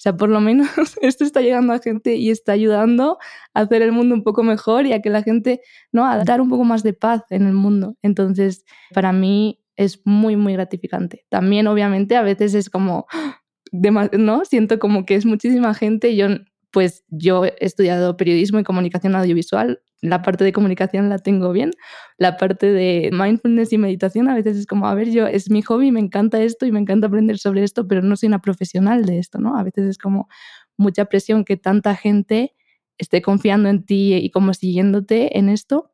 o 0.00 0.02
sea, 0.02 0.16
por 0.16 0.30
lo 0.30 0.40
menos 0.40 0.66
esto 1.02 1.24
está 1.24 1.42
llegando 1.42 1.74
a 1.74 1.78
gente 1.78 2.14
y 2.16 2.30
está 2.30 2.52
ayudando 2.52 3.18
a 3.52 3.60
hacer 3.60 3.82
el 3.82 3.92
mundo 3.92 4.14
un 4.14 4.22
poco 4.24 4.42
mejor 4.42 4.86
y 4.86 4.94
a 4.94 5.02
que 5.02 5.10
la 5.10 5.22
gente, 5.22 5.60
¿no? 5.92 6.06
A 6.06 6.24
dar 6.24 6.40
un 6.40 6.48
poco 6.48 6.64
más 6.64 6.82
de 6.82 6.94
paz 6.94 7.22
en 7.28 7.46
el 7.46 7.52
mundo. 7.52 7.96
Entonces, 8.00 8.64
para 8.94 9.12
mí 9.12 9.60
es 9.76 10.00
muy, 10.06 10.36
muy 10.36 10.54
gratificante. 10.54 11.26
También, 11.28 11.66
obviamente, 11.66 12.16
a 12.16 12.22
veces 12.22 12.54
es 12.54 12.70
como, 12.70 13.06
¿no? 13.72 14.44
Siento 14.46 14.78
como 14.78 15.04
que 15.04 15.16
es 15.16 15.26
muchísima 15.26 15.74
gente 15.74 16.08
y 16.08 16.16
yo 16.16 16.28
pues 16.70 17.04
yo 17.08 17.44
he 17.44 17.54
estudiado 17.60 18.16
periodismo 18.16 18.58
y 18.58 18.64
comunicación 18.64 19.14
audiovisual. 19.14 19.82
La 20.02 20.22
parte 20.22 20.44
de 20.44 20.52
comunicación 20.52 21.08
la 21.08 21.18
tengo 21.18 21.52
bien. 21.52 21.72
La 22.16 22.36
parte 22.36 22.72
de 22.72 23.10
mindfulness 23.12 23.72
y 23.72 23.78
meditación 23.78 24.28
a 24.28 24.34
veces 24.34 24.56
es 24.56 24.66
como, 24.66 24.86
a 24.86 24.94
ver, 24.94 25.10
yo 25.10 25.26
es 25.26 25.50
mi 25.50 25.62
hobby, 25.62 25.90
me 25.92 26.00
encanta 26.00 26.40
esto 26.42 26.66
y 26.66 26.72
me 26.72 26.80
encanta 26.80 27.08
aprender 27.08 27.38
sobre 27.38 27.64
esto, 27.64 27.86
pero 27.86 28.02
no 28.02 28.16
soy 28.16 28.28
una 28.28 28.40
profesional 28.40 29.04
de 29.04 29.18
esto, 29.18 29.38
¿no? 29.38 29.56
A 29.56 29.62
veces 29.62 29.86
es 29.86 29.98
como 29.98 30.28
mucha 30.76 31.04
presión 31.06 31.44
que 31.44 31.56
tanta 31.56 31.96
gente 31.96 32.54
esté 32.98 33.22
confiando 33.22 33.68
en 33.68 33.84
ti 33.84 34.14
y 34.14 34.30
como 34.30 34.54
siguiéndote 34.54 35.38
en 35.38 35.48
esto 35.48 35.92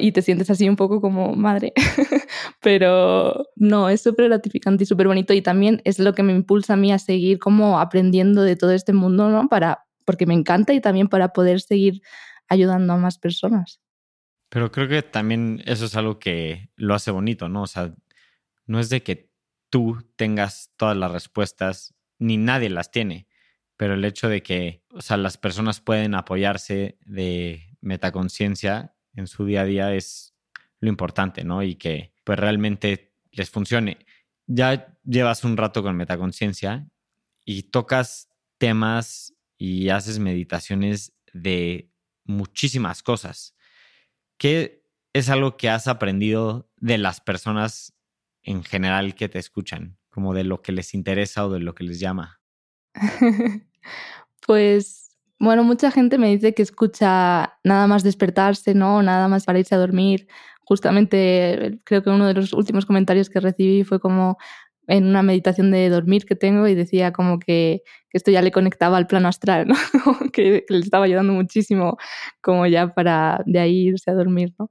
y 0.00 0.12
te 0.12 0.22
sientes 0.22 0.50
así 0.50 0.68
un 0.68 0.76
poco 0.76 1.00
como 1.00 1.34
madre. 1.34 1.72
Pero 2.60 3.46
no, 3.56 3.88
es 3.88 4.02
súper 4.02 4.26
gratificante 4.26 4.84
y 4.84 4.86
súper 4.86 5.06
bonito 5.06 5.32
y 5.32 5.42
también 5.42 5.80
es 5.84 5.98
lo 5.98 6.14
que 6.14 6.22
me 6.22 6.32
impulsa 6.32 6.74
a 6.74 6.76
mí 6.76 6.92
a 6.92 6.98
seguir 6.98 7.38
como 7.38 7.80
aprendiendo 7.80 8.42
de 8.42 8.56
todo 8.56 8.72
este 8.72 8.92
mundo, 8.92 9.30
¿no? 9.30 9.48
Para 9.48 9.86
porque 10.04 10.26
me 10.26 10.34
encanta 10.34 10.72
y 10.72 10.80
también 10.80 11.08
para 11.08 11.32
poder 11.32 11.60
seguir 11.60 12.02
ayudando 12.48 12.92
a 12.92 12.96
más 12.96 13.18
personas. 13.18 13.80
Pero 14.48 14.72
creo 14.72 14.88
que 14.88 15.02
también 15.02 15.62
eso 15.64 15.84
es 15.84 15.94
algo 15.96 16.18
que 16.18 16.70
lo 16.76 16.94
hace 16.94 17.10
bonito, 17.10 17.48
¿no? 17.48 17.62
O 17.62 17.66
sea, 17.66 17.94
no 18.66 18.80
es 18.80 18.88
de 18.88 19.02
que 19.02 19.30
tú 19.70 20.04
tengas 20.16 20.72
todas 20.76 20.96
las 20.96 21.12
respuestas, 21.12 21.94
ni 22.18 22.36
nadie 22.36 22.68
las 22.68 22.90
tiene, 22.90 23.28
pero 23.76 23.94
el 23.94 24.04
hecho 24.04 24.28
de 24.28 24.42
que, 24.42 24.82
o 24.90 25.00
sea, 25.00 25.16
las 25.16 25.38
personas 25.38 25.80
pueden 25.80 26.14
apoyarse 26.14 26.98
de 27.06 27.76
metaconciencia 27.80 28.94
en 29.14 29.26
su 29.26 29.44
día 29.44 29.62
a 29.62 29.64
día 29.64 29.94
es 29.94 30.34
lo 30.80 30.88
importante, 30.88 31.44
¿no? 31.44 31.62
Y 31.62 31.76
que 31.76 32.12
pues 32.24 32.38
realmente 32.38 33.14
les 33.32 33.50
funcione. 33.50 33.98
Ya 34.46 34.98
llevas 35.04 35.44
un 35.44 35.56
rato 35.56 35.82
con 35.82 35.96
metaconciencia 35.96 36.88
y 37.44 37.64
tocas 37.64 38.28
temas 38.58 39.34
y 39.60 39.90
haces 39.90 40.18
meditaciones 40.18 41.12
de 41.34 41.90
muchísimas 42.24 43.02
cosas. 43.02 43.54
¿Qué 44.38 44.86
es 45.12 45.28
algo 45.28 45.58
que 45.58 45.68
has 45.68 45.86
aprendido 45.86 46.70
de 46.78 46.96
las 46.96 47.20
personas 47.20 47.92
en 48.42 48.64
general 48.64 49.14
que 49.14 49.28
te 49.28 49.38
escuchan? 49.38 49.98
Como 50.08 50.32
de 50.32 50.44
lo 50.44 50.62
que 50.62 50.72
les 50.72 50.94
interesa 50.94 51.44
o 51.44 51.50
de 51.50 51.60
lo 51.60 51.74
que 51.74 51.84
les 51.84 52.00
llama. 52.00 52.40
pues, 54.46 55.14
bueno, 55.38 55.62
mucha 55.62 55.90
gente 55.90 56.16
me 56.16 56.30
dice 56.30 56.54
que 56.54 56.62
escucha 56.62 57.58
nada 57.62 57.86
más 57.86 58.02
despertarse, 58.02 58.72
¿no? 58.72 59.02
Nada 59.02 59.28
más 59.28 59.44
para 59.44 59.58
irse 59.58 59.74
a 59.74 59.78
dormir. 59.78 60.26
Justamente 60.62 61.80
creo 61.84 62.02
que 62.02 62.08
uno 62.08 62.26
de 62.26 62.34
los 62.34 62.54
últimos 62.54 62.86
comentarios 62.86 63.28
que 63.28 63.40
recibí 63.40 63.84
fue 63.84 64.00
como 64.00 64.38
en 64.90 65.06
una 65.06 65.22
meditación 65.22 65.70
de 65.70 65.88
dormir 65.88 66.24
que 66.26 66.34
tengo 66.34 66.66
y 66.66 66.74
decía 66.74 67.12
como 67.12 67.38
que, 67.38 67.82
esto 68.12 68.32
ya 68.32 68.42
le 68.42 68.50
conectaba 68.50 68.96
al 68.96 69.06
plano 69.06 69.28
astral, 69.28 69.68
¿no? 69.68 69.74
que, 70.32 70.64
le 70.68 70.78
estaba 70.78 71.04
ayudando 71.04 71.32
muchísimo 71.32 71.96
como 72.42 72.66
ya 72.66 72.88
para 72.88 73.40
de 73.46 73.60
ahí 73.60 73.88
irse 73.88 74.10
a 74.10 74.14
dormir, 74.14 74.52
¿no? 74.58 74.70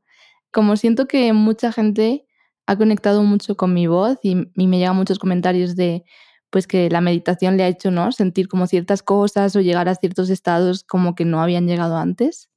Como 0.52 0.76
siento 0.76 1.08
que 1.08 1.32
mucha 1.32 1.72
gente 1.72 2.26
ha 2.68 2.78
conectado 2.78 3.24
mucho 3.24 3.56
con 3.56 3.74
mi 3.74 3.88
voz 3.88 4.20
y, 4.22 4.52
y 4.56 4.68
me 4.68 4.78
llegan 4.78 4.98
muchos 4.98 5.20
comentarios 5.20 5.76
de 5.78 6.04
pues 6.50 6.68
que 6.68 6.90
la 6.90 7.02
meditación 7.02 7.56
le 7.58 7.64
ha 7.64 7.68
hecho 7.68 7.92
¿no? 7.92 8.12
sentir 8.12 8.48
como 8.50 8.68
ciertas 8.68 9.04
cosas 9.04 9.56
o 9.56 9.62
llegar 9.62 9.88
a 9.88 9.96
ciertos 9.96 10.30
estados 10.30 10.84
como 10.84 11.16
que 11.16 11.24
no 11.26 11.42
habían 11.42 11.68
llegado 11.68 11.98
antes. 11.98 12.50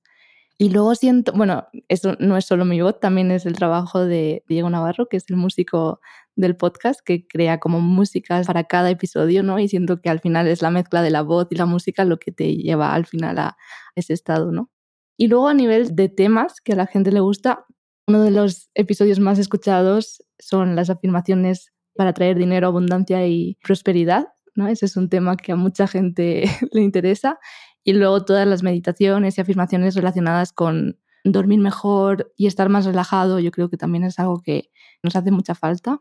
Y 0.58 0.70
luego 0.70 0.94
siento, 0.94 1.32
bueno, 1.32 1.66
eso 1.88 2.16
no 2.18 2.36
es 2.36 2.44
solo 2.46 2.64
mi 2.64 2.80
voz, 2.80 3.00
también 3.00 3.30
es 3.30 3.46
el 3.46 3.54
trabajo 3.54 4.04
de 4.04 4.44
Diego 4.48 4.70
Navarro, 4.70 5.06
que 5.08 5.16
es 5.16 5.24
el 5.28 5.36
músico 5.36 6.00
del 6.36 6.56
podcast 6.56 7.00
que 7.04 7.26
crea 7.26 7.58
como 7.58 7.80
músicas 7.80 8.46
para 8.46 8.64
cada 8.64 8.90
episodio, 8.90 9.42
¿no? 9.42 9.58
Y 9.58 9.68
siento 9.68 10.00
que 10.00 10.08
al 10.08 10.20
final 10.20 10.46
es 10.48 10.62
la 10.62 10.70
mezcla 10.70 11.02
de 11.02 11.10
la 11.10 11.22
voz 11.22 11.48
y 11.50 11.56
la 11.56 11.66
música 11.66 12.04
lo 12.04 12.18
que 12.18 12.32
te 12.32 12.56
lleva 12.56 12.94
al 12.94 13.06
final 13.06 13.38
a 13.38 13.56
ese 13.94 14.14
estado, 14.14 14.52
¿no? 14.52 14.70
Y 15.16 15.28
luego 15.28 15.48
a 15.48 15.54
nivel 15.54 15.94
de 15.94 16.08
temas 16.08 16.60
que 16.60 16.72
a 16.72 16.76
la 16.76 16.86
gente 16.86 17.12
le 17.12 17.20
gusta, 17.20 17.66
uno 18.06 18.22
de 18.22 18.30
los 18.30 18.70
episodios 18.74 19.20
más 19.20 19.38
escuchados 19.38 20.24
son 20.38 20.74
las 20.74 20.90
afirmaciones 20.90 21.72
para 21.94 22.12
traer 22.12 22.36
dinero, 22.36 22.66
abundancia 22.66 23.26
y 23.26 23.58
prosperidad, 23.62 24.28
¿no? 24.54 24.68
Ese 24.68 24.86
es 24.86 24.96
un 24.96 25.08
tema 25.08 25.36
que 25.36 25.52
a 25.52 25.56
mucha 25.56 25.86
gente 25.86 26.44
le 26.72 26.82
interesa. 26.82 27.38
Y 27.84 27.92
luego 27.94 28.24
todas 28.24 28.46
las 28.46 28.62
meditaciones 28.62 29.36
y 29.36 29.40
afirmaciones 29.40 29.94
relacionadas 29.94 30.52
con 30.52 30.98
dormir 31.24 31.60
mejor 31.60 32.32
y 32.36 32.46
estar 32.46 32.68
más 32.68 32.84
relajado, 32.84 33.38
yo 33.38 33.50
creo 33.50 33.68
que 33.68 33.76
también 33.76 34.04
es 34.04 34.18
algo 34.18 34.40
que 34.42 34.70
nos 35.02 35.16
hace 35.16 35.30
mucha 35.30 35.54
falta. 35.54 36.00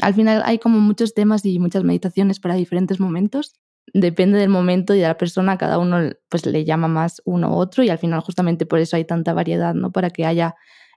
Al 0.00 0.14
final 0.14 0.42
hay 0.44 0.58
como 0.58 0.80
muchos 0.80 1.14
temas 1.14 1.44
y 1.44 1.58
muchas 1.58 1.84
meditaciones 1.84 2.40
para 2.40 2.54
diferentes 2.54 3.00
momentos. 3.00 3.54
Depende 3.92 4.38
del 4.38 4.48
momento 4.48 4.94
y 4.94 4.98
de 4.98 5.06
la 5.06 5.16
persona, 5.16 5.58
cada 5.58 5.78
uno 5.78 6.10
pues 6.28 6.46
le 6.46 6.64
llama 6.64 6.88
más 6.88 7.22
uno 7.24 7.50
u 7.50 7.54
otro 7.54 7.84
y 7.84 7.90
al 7.90 7.98
final 7.98 8.20
justamente 8.20 8.66
por 8.66 8.78
eso 8.78 8.96
hay 8.96 9.04
tanta 9.04 9.34
variedad, 9.34 9.74
¿no? 9.74 9.92
Para 9.92 10.10
que 10.10 10.26
haya 10.26 10.54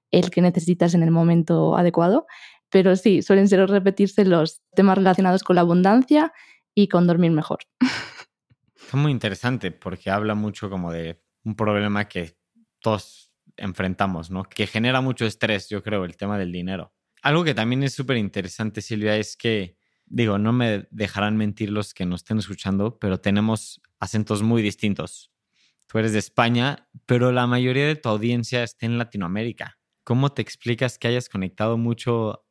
el 0.10 0.31
que 0.31 0.41
necesitas 0.41 0.93
en 0.93 1.03
el 1.03 1.12
momento 1.12 1.77
adecuado. 1.77 2.25
Pero 2.69 2.95
sí, 2.95 3.21
suelen 3.21 3.47
ser 3.47 3.67
repetirse 3.69 4.25
los 4.25 4.62
temas 4.75 4.97
relacionados 4.97 5.43
con 5.43 5.55
la 5.55 5.62
abundancia 5.62 6.33
y 6.73 6.88
con 6.88 7.07
dormir 7.07 7.31
mejor. 7.31 7.60
Es 8.88 8.93
muy 8.93 9.12
interesante 9.12 9.71
porque 9.71 10.10
habla 10.10 10.33
mucho 10.33 10.69
como 10.69 10.91
de 10.91 11.21
un 11.43 11.55
problema 11.55 12.07
que 12.07 12.38
todos 12.79 13.33
enfrentamos, 13.57 14.31
¿no? 14.31 14.43
Que 14.43 14.67
genera 14.67 15.01
mucho 15.01 15.25
estrés, 15.25 15.67
yo 15.69 15.83
creo, 15.83 16.05
el 16.05 16.15
tema 16.15 16.38
del 16.38 16.51
dinero. 16.51 16.93
Algo 17.27 17.43
que 17.43 17.53
también 17.53 17.83
es 17.83 17.91
súper 17.91 18.15
interesante, 18.15 18.79
Silvia, 18.81 19.17
es 19.17 19.35
que, 19.35 19.75
digo, 20.05 20.37
no 20.37 20.53
me 20.53 20.87
dejarán 20.91 21.35
mentir 21.35 21.69
los 21.71 21.93
que 21.93 22.05
nos 22.05 22.21
estén 22.21 22.37
escuchando, 22.37 22.99
pero 22.99 23.19
tenemos 23.19 23.81
acentos 23.99 24.43
muy 24.43 24.61
distintos. 24.61 25.29
Tú 25.87 25.97
eres 25.97 26.13
de 26.13 26.19
España, 26.19 26.87
pero 27.05 27.33
la 27.33 27.45
mayoría 27.45 27.85
de 27.85 27.97
tu 27.97 28.07
audiencia 28.07 28.63
está 28.63 28.85
en 28.85 28.97
Latinoamérica. 28.97 29.77
¿Cómo 30.05 30.31
te 30.31 30.41
explicas 30.41 30.97
que 30.97 31.09
hayas 31.09 31.27
conectado 31.27 31.77
mucho 31.77 32.45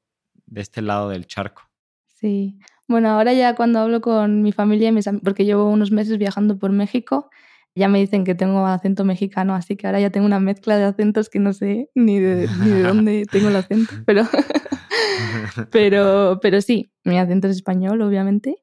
de 0.44 0.60
este 0.60 0.82
lado 0.82 1.08
del 1.08 1.26
charco? 1.26 1.62
Sí, 2.04 2.58
bueno, 2.86 3.08
ahora 3.08 3.32
ya 3.32 3.54
cuando 3.54 3.78
hablo 3.78 4.02
con 4.02 4.42
mi 4.42 4.52
familia, 4.52 4.92
porque 5.24 5.46
llevo 5.46 5.70
unos 5.70 5.90
meses 5.90 6.18
viajando 6.18 6.58
por 6.58 6.70
México, 6.72 7.30
ya 7.76 7.88
me 7.88 8.00
dicen 8.00 8.24
que 8.24 8.34
tengo 8.34 8.66
acento 8.66 9.04
mexicano, 9.04 9.54
así 9.54 9.76
que 9.76 9.86
ahora 9.86 10.00
ya 10.00 10.10
tengo 10.10 10.26
una 10.26 10.40
mezcla 10.40 10.76
de 10.78 10.84
acentos 10.84 11.28
que 11.28 11.38
no 11.38 11.52
sé 11.52 11.90
ni 11.94 12.18
de, 12.18 12.48
ni 12.60 12.70
de 12.70 12.82
dónde 12.82 13.26
tengo 13.30 13.48
el 13.48 13.56
acento, 13.56 13.94
pero, 14.06 14.22
pero, 15.70 16.40
pero 16.40 16.60
sí, 16.62 16.90
mi 17.04 17.18
acento 17.18 17.48
es 17.48 17.56
español, 17.56 18.00
obviamente, 18.00 18.56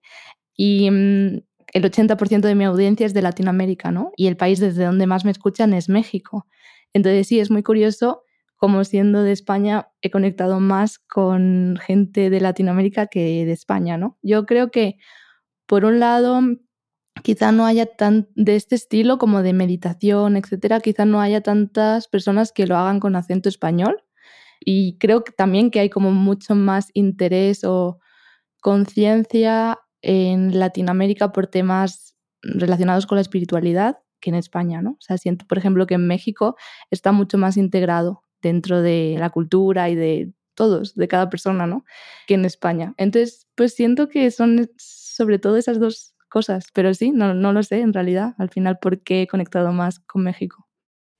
y 0.57 0.89
mm, 0.89 1.43
el 1.73 1.83
80% 1.83 2.41
de 2.41 2.55
mi 2.55 2.65
audiencia 2.65 3.05
es 3.05 3.13
de 3.13 3.21
Latinoamérica, 3.21 3.91
¿no? 3.91 4.11
Y 4.17 4.27
el 4.27 4.35
país 4.35 4.59
desde 4.59 4.85
donde 4.85 5.07
más 5.07 5.25
me 5.25 5.31
escuchan 5.31 5.73
es 5.73 5.89
México. 5.89 6.47
Entonces 6.93 7.27
sí, 7.27 7.39
es 7.39 7.49
muy 7.49 7.63
curioso 7.63 8.23
como 8.63 8.85
siendo 8.85 9.23
de 9.23 9.33
España 9.33 9.89
he 10.01 10.09
conectado 10.09 10.61
más 10.61 10.97
con 10.97 11.77
gente 11.85 12.29
de 12.29 12.39
Latinoamérica 12.39 13.07
que 13.07 13.45
de 13.45 13.51
España, 13.51 13.97
¿no? 13.97 14.17
Yo 14.21 14.45
creo 14.45 14.71
que, 14.71 14.95
por 15.65 15.83
un 15.83 15.99
lado, 15.99 16.39
quizá 17.21 17.51
no 17.51 17.65
haya 17.65 17.85
tan 17.85 18.27
de 18.35 18.55
este 18.55 18.75
estilo 18.75 19.17
como 19.17 19.43
de 19.43 19.53
meditación, 19.53 20.35
etcétera, 20.37 20.79
quizá 20.79 21.05
no 21.05 21.21
haya 21.21 21.41
tantas 21.41 22.07
personas 22.07 22.51
que 22.51 22.67
lo 22.67 22.77
hagan 22.77 22.99
con 22.99 23.15
acento 23.15 23.49
español. 23.49 24.03
Y 24.65 24.97
creo 24.97 25.23
también 25.23 25.71
que 25.71 25.79
hay 25.79 25.89
como 25.89 26.11
mucho 26.11 26.55
más 26.55 26.89
interés 26.93 27.63
o 27.63 27.99
conciencia 28.61 29.79
en 30.01 30.57
Latinoamérica 30.59 31.31
por 31.31 31.47
temas 31.47 32.15
relacionados 32.41 33.05
con 33.05 33.17
la 33.17 33.21
espiritualidad 33.21 33.99
que 34.19 34.29
en 34.29 34.35
España, 34.35 34.81
¿no? 34.81 34.91
O 34.91 35.01
sea, 35.01 35.17
siento, 35.17 35.45
por 35.47 35.57
ejemplo, 35.57 35.85
que 35.85 35.95
en 35.95 36.07
México 36.07 36.55
está 36.91 37.11
mucho 37.11 37.37
más 37.37 37.57
integrado 37.57 38.23
dentro 38.41 38.81
de 38.81 39.17
la 39.19 39.29
cultura 39.29 39.89
y 39.89 39.95
de 39.95 40.33
todos, 40.55 40.95
de 40.95 41.07
cada 41.07 41.29
persona, 41.29 41.67
¿no? 41.67 41.83
Que 42.27 42.35
en 42.35 42.45
España. 42.45 42.93
Entonces, 42.97 43.47
pues 43.55 43.73
siento 43.73 44.07
que 44.07 44.31
son 44.31 44.69
sobre 44.77 45.39
todo 45.39 45.57
esas 45.57 45.79
dos 45.79 46.12
cosas, 46.33 46.65
pero 46.73 46.91
sí, 46.95 47.11
no, 47.11 47.35
no 47.35 47.53
lo 47.53 47.61
sé 47.61 47.81
en 47.81 47.93
realidad, 47.93 48.33
al 48.39 48.49
final, 48.49 48.79
por 48.81 49.03
qué 49.03 49.21
he 49.21 49.27
conectado 49.27 49.71
más 49.71 49.99
con 49.99 50.23
México. 50.23 50.67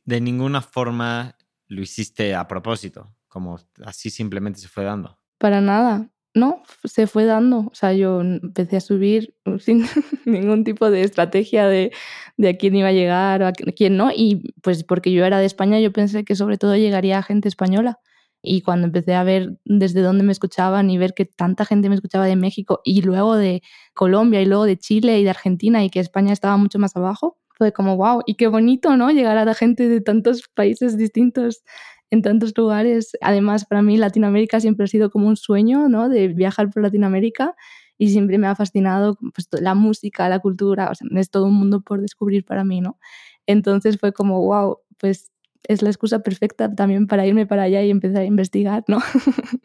De 0.06 0.20
ninguna 0.20 0.62
forma 0.62 1.38
lo 1.68 1.84
hiciste 1.84 2.34
a 2.34 2.48
propósito, 2.48 3.16
como 3.28 3.60
así 3.86 4.10
simplemente 4.10 4.60
se 4.60 4.68
fue 4.68 4.84
dando. 4.84 5.20
Para 5.38 5.62
nada, 5.62 6.10
no, 6.34 6.64
se 6.84 7.06
fue 7.06 7.26
dando. 7.26 7.60
O 7.60 7.76
sea, 7.76 7.94
yo 7.94 8.22
empecé 8.22 8.78
a 8.78 8.82
subir 8.82 9.36
sin 9.60 9.86
ningún 10.26 10.64
tipo 10.64 10.90
de 10.90 11.04
estrategia 11.04 11.68
de, 11.68 11.92
de 12.38 12.50
a 12.50 12.58
quién 12.58 12.76
iba 12.76 12.88
a 12.88 12.94
llegar 12.94 13.44
o 13.44 13.48
a 13.48 13.52
quién 13.52 13.98
no. 13.98 14.10
Y 14.12 14.54
pues 14.64 14.84
porque 14.84 15.12
yo 15.12 15.26
era 15.26 15.38
de 15.38 15.46
España, 15.46 15.80
yo 15.80 15.94
pensé 15.94 16.26
que 16.26 16.36
sobre 16.36 16.58
todo 16.58 16.76
llegaría 16.76 17.20
a 17.20 17.24
gente 17.24 17.48
española. 17.48 18.00
Y 18.44 18.62
cuando 18.62 18.88
empecé 18.88 19.16
a 19.16 19.24
ver 19.24 19.58
desde 19.66 20.02
dónde 20.02 20.24
me 20.24 20.34
escuchaban 20.34 20.90
y 20.90 20.98
ver 20.98 21.14
que 21.14 21.26
tanta 21.26 21.66
gente 21.66 21.90
me 21.90 21.96
escuchaba 21.96 22.26
de 22.26 22.36
México 22.36 22.82
y 22.84 23.02
luego 23.02 23.36
de 23.38 23.64
Colombia 23.94 24.42
y 24.42 24.46
luego 24.46 24.66
de 24.66 24.78
Chile 24.78 25.20
y 25.20 25.24
de 25.24 25.30
Argentina 25.30 25.84
y 25.84 25.90
que 25.90 26.02
España 26.02 26.34
estaba 26.34 26.58
mucho 26.58 26.78
más 26.78 26.96
abajo, 26.98 27.38
fue 27.58 27.72
como, 27.72 27.96
wow, 27.98 28.22
y 28.26 28.36
qué 28.36 28.48
bonito, 28.48 28.98
¿no? 28.98 29.12
Llegar 29.12 29.38
a 29.38 29.46
la 29.46 29.54
gente 29.54 29.88
de 29.88 30.02
tantos 30.02 30.44
países 30.54 30.98
distintos 30.98 31.64
en 32.12 32.22
tantos 32.22 32.54
lugares. 32.58 33.12
Además, 33.22 33.66
para 33.66 33.82
mí 33.82 33.98
Latinoamérica 33.98 34.60
siempre 34.60 34.86
ha 34.86 34.88
sido 34.88 35.10
como 35.10 35.28
un 35.28 35.38
sueño, 35.38 35.88
¿no? 35.90 36.10
De 36.10 36.28
viajar 36.28 36.70
por 36.70 36.84
Latinoamérica 36.84 37.56
y 37.98 38.10
siempre 38.10 38.38
me 38.38 38.48
ha 38.48 38.56
fascinado 38.56 39.18
pues, 39.34 39.48
la 39.62 39.76
música, 39.76 40.28
la 40.30 40.40
cultura, 40.40 40.92
es 41.16 41.30
todo 41.32 41.46
un 41.46 41.56
mundo 41.56 41.82
por 41.82 42.02
descubrir 42.02 42.44
para 42.46 42.64
mí, 42.64 42.82
¿no? 42.82 43.00
Entonces 43.46 43.98
fue 44.00 44.14
como, 44.14 44.42
wow, 44.42 44.80
pues 44.98 45.32
es 45.64 45.82
la 45.82 45.90
excusa 45.90 46.20
perfecta 46.20 46.74
también 46.74 47.08
para 47.08 47.26
irme 47.26 47.46
para 47.46 47.64
allá 47.64 47.82
y 47.84 47.90
empezar 47.90 48.22
a 48.22 48.26
investigar, 48.26 48.84
¿no? 48.88 49.00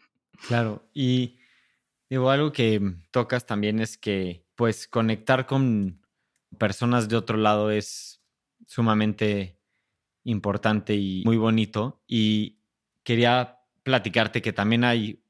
claro, 0.49 0.89
y 0.95 1.39
digo, 2.09 2.31
algo 2.31 2.53
que 2.53 2.81
tocas 3.11 3.47
también 3.47 3.81
es 3.81 3.99
que 3.99 4.45
pues 4.55 4.89
conectar 4.89 5.47
con 5.47 6.01
personas 6.59 7.09
de 7.09 7.17
otro 7.17 7.37
lado 7.37 7.71
es 7.71 8.21
sumamente 8.67 9.59
importante 10.25 10.95
y 10.95 11.23
muy 11.25 11.37
bonito. 11.37 12.03
Y 12.07 12.59
quería 13.03 13.59
platicarte 13.83 14.43
que 14.43 14.53
también 14.53 14.85
hay, 14.85 15.25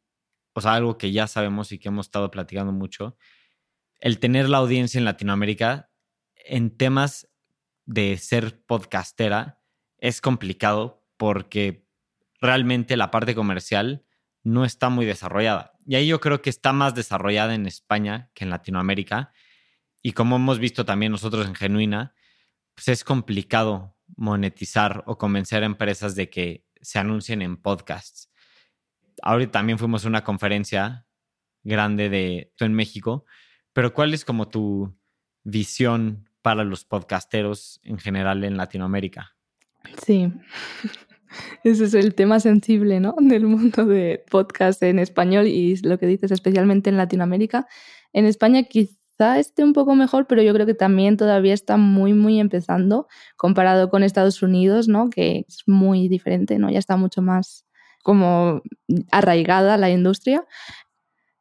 algo 0.54 0.98
que 0.98 1.12
ya 1.12 1.28
sabemos 1.28 1.70
y 1.70 1.78
que 1.78 1.88
hemos 1.88 2.06
estado 2.06 2.32
platicando 2.32 2.72
mucho, 2.72 3.16
el 4.00 4.18
tener 4.18 4.48
la 4.48 4.58
audiencia 4.58 4.98
en 4.98 5.04
Latinoamérica 5.04 5.88
en 6.34 6.76
temas 6.76 7.28
de 7.84 8.16
ser 8.16 8.60
podcastera 8.64 9.57
es 9.98 10.20
complicado 10.20 11.04
porque 11.16 11.86
realmente 12.40 12.96
la 12.96 13.10
parte 13.10 13.34
comercial 13.34 14.04
no 14.42 14.64
está 14.64 14.88
muy 14.88 15.04
desarrollada. 15.04 15.72
Y 15.84 15.96
ahí 15.96 16.06
yo 16.06 16.20
creo 16.20 16.42
que 16.42 16.50
está 16.50 16.72
más 16.72 16.94
desarrollada 16.94 17.54
en 17.54 17.66
España 17.66 18.30
que 18.34 18.44
en 18.44 18.50
Latinoamérica. 18.50 19.32
Y 20.02 20.12
como 20.12 20.36
hemos 20.36 20.58
visto 20.58 20.84
también 20.84 21.12
nosotros 21.12 21.46
en 21.46 21.54
Genuina, 21.54 22.14
pues 22.74 22.88
es 22.88 23.04
complicado 23.04 23.96
monetizar 24.16 25.02
o 25.06 25.18
convencer 25.18 25.62
a 25.62 25.66
empresas 25.66 26.14
de 26.14 26.30
que 26.30 26.64
se 26.80 26.98
anuncien 26.98 27.42
en 27.42 27.56
podcasts. 27.56 28.30
Ahorita 29.22 29.52
también 29.52 29.78
fuimos 29.78 30.04
a 30.04 30.08
una 30.08 30.24
conferencia 30.24 31.06
grande 31.64 32.08
de 32.08 32.50
esto 32.50 32.64
en 32.64 32.74
México, 32.74 33.24
pero 33.72 33.92
¿cuál 33.92 34.14
es 34.14 34.24
como 34.24 34.48
tu 34.48 34.96
visión 35.42 36.30
para 36.40 36.64
los 36.64 36.84
podcasteros 36.84 37.80
en 37.82 37.98
general 37.98 38.44
en 38.44 38.56
Latinoamérica? 38.56 39.37
Sí, 40.04 40.32
ese 41.64 41.84
es 41.84 41.94
el 41.94 42.14
tema 42.14 42.40
sensible, 42.40 43.00
¿no? 43.00 43.14
Del 43.20 43.46
mundo 43.46 43.84
de 43.86 44.24
podcast 44.30 44.82
en 44.82 44.98
español 44.98 45.46
y 45.46 45.76
lo 45.76 45.98
que 45.98 46.06
dices 46.06 46.30
especialmente 46.30 46.90
en 46.90 46.96
Latinoamérica. 46.96 47.66
En 48.12 48.24
España 48.24 48.62
quizá 48.64 49.38
esté 49.38 49.64
un 49.64 49.72
poco 49.72 49.94
mejor, 49.94 50.26
pero 50.26 50.42
yo 50.42 50.52
creo 50.54 50.66
que 50.66 50.74
también 50.74 51.16
todavía 51.16 51.54
está 51.54 51.76
muy, 51.76 52.14
muy 52.14 52.40
empezando 52.40 53.08
comparado 53.36 53.90
con 53.90 54.02
Estados 54.02 54.42
Unidos, 54.42 54.88
¿no? 54.88 55.10
Que 55.10 55.44
es 55.48 55.62
muy 55.66 56.08
diferente, 56.08 56.58
¿no? 56.58 56.70
Ya 56.70 56.78
está 56.78 56.96
mucho 56.96 57.22
más 57.22 57.66
como 58.02 58.62
arraigada 59.10 59.76
la 59.76 59.90
industria. 59.90 60.46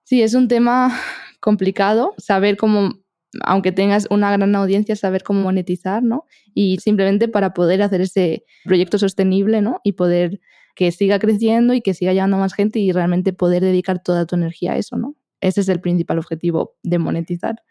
Sí, 0.04 0.22
es 0.22 0.34
un 0.34 0.48
tema 0.48 0.98
complicado 1.40 2.14
saber 2.18 2.58
cómo, 2.58 2.94
aunque 3.44 3.72
tengas 3.72 4.08
una 4.10 4.32
gran 4.32 4.56
audiencia, 4.56 4.96
saber 4.96 5.24
cómo 5.24 5.42
monetizar, 5.42 6.04
¿no? 6.04 6.26
Y 6.54 6.78
simplemente 6.78 7.28
para 7.28 7.54
poder 7.54 7.82
hacer 7.82 8.02
ese 8.02 8.46
proyecto 8.66 8.98
sostenible, 8.98 9.62
¿no? 9.62 9.80
Y 9.84 9.94
poder 9.94 10.40
que 10.76 10.92
siga 10.92 11.20
creciendo 11.20 11.74
y 11.74 11.82
que 11.82 11.94
siga 11.94 12.13
llegando 12.13 12.38
más 12.38 12.54
gente 12.54 12.80
y 12.80 12.92
realmente 12.92 13.34
poder 13.34 13.63
dedicar 13.63 14.02
toda 14.02 14.26
tu 14.26 14.36
energía 14.36 14.74
a 14.74 14.78
eso, 14.78 14.98
¿no? 14.98 15.16
Ese 15.42 15.62
es 15.62 15.70
el 15.70 15.82
principal 15.82 16.18
objetivo 16.18 16.76
de 16.84 17.00
monetizar. 17.00 17.62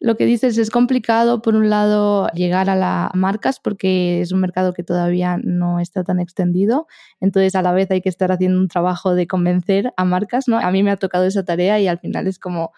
Lo 0.00 0.16
que 0.16 0.26
dices 0.26 0.58
es 0.58 0.70
complicado, 0.70 1.42
por 1.42 1.54
un 1.54 1.70
lado, 1.70 2.26
llegar 2.34 2.68
a 2.68 2.74
las 2.74 3.14
marcas 3.14 3.60
porque 3.60 4.20
es 4.20 4.32
un 4.32 4.40
mercado 4.40 4.72
que 4.72 4.82
todavía 4.82 5.38
no 5.42 5.78
está 5.78 6.02
tan 6.02 6.18
extendido. 6.18 6.88
Entonces, 7.20 7.54
a 7.54 7.62
la 7.62 7.72
vez 7.72 7.88
hay 7.92 8.00
que 8.00 8.08
estar 8.08 8.32
haciendo 8.32 8.58
un 8.58 8.66
trabajo 8.66 9.14
de 9.14 9.28
convencer 9.28 9.92
a 9.96 10.04
marcas, 10.04 10.48
¿no? 10.48 10.58
A 10.58 10.72
mí 10.72 10.82
me 10.82 10.90
ha 10.90 10.96
tocado 10.96 11.24
esa 11.24 11.44
tarea 11.44 11.78
y 11.78 11.86
al 11.86 12.00
final 12.00 12.26
es 12.26 12.40
como 12.40 12.72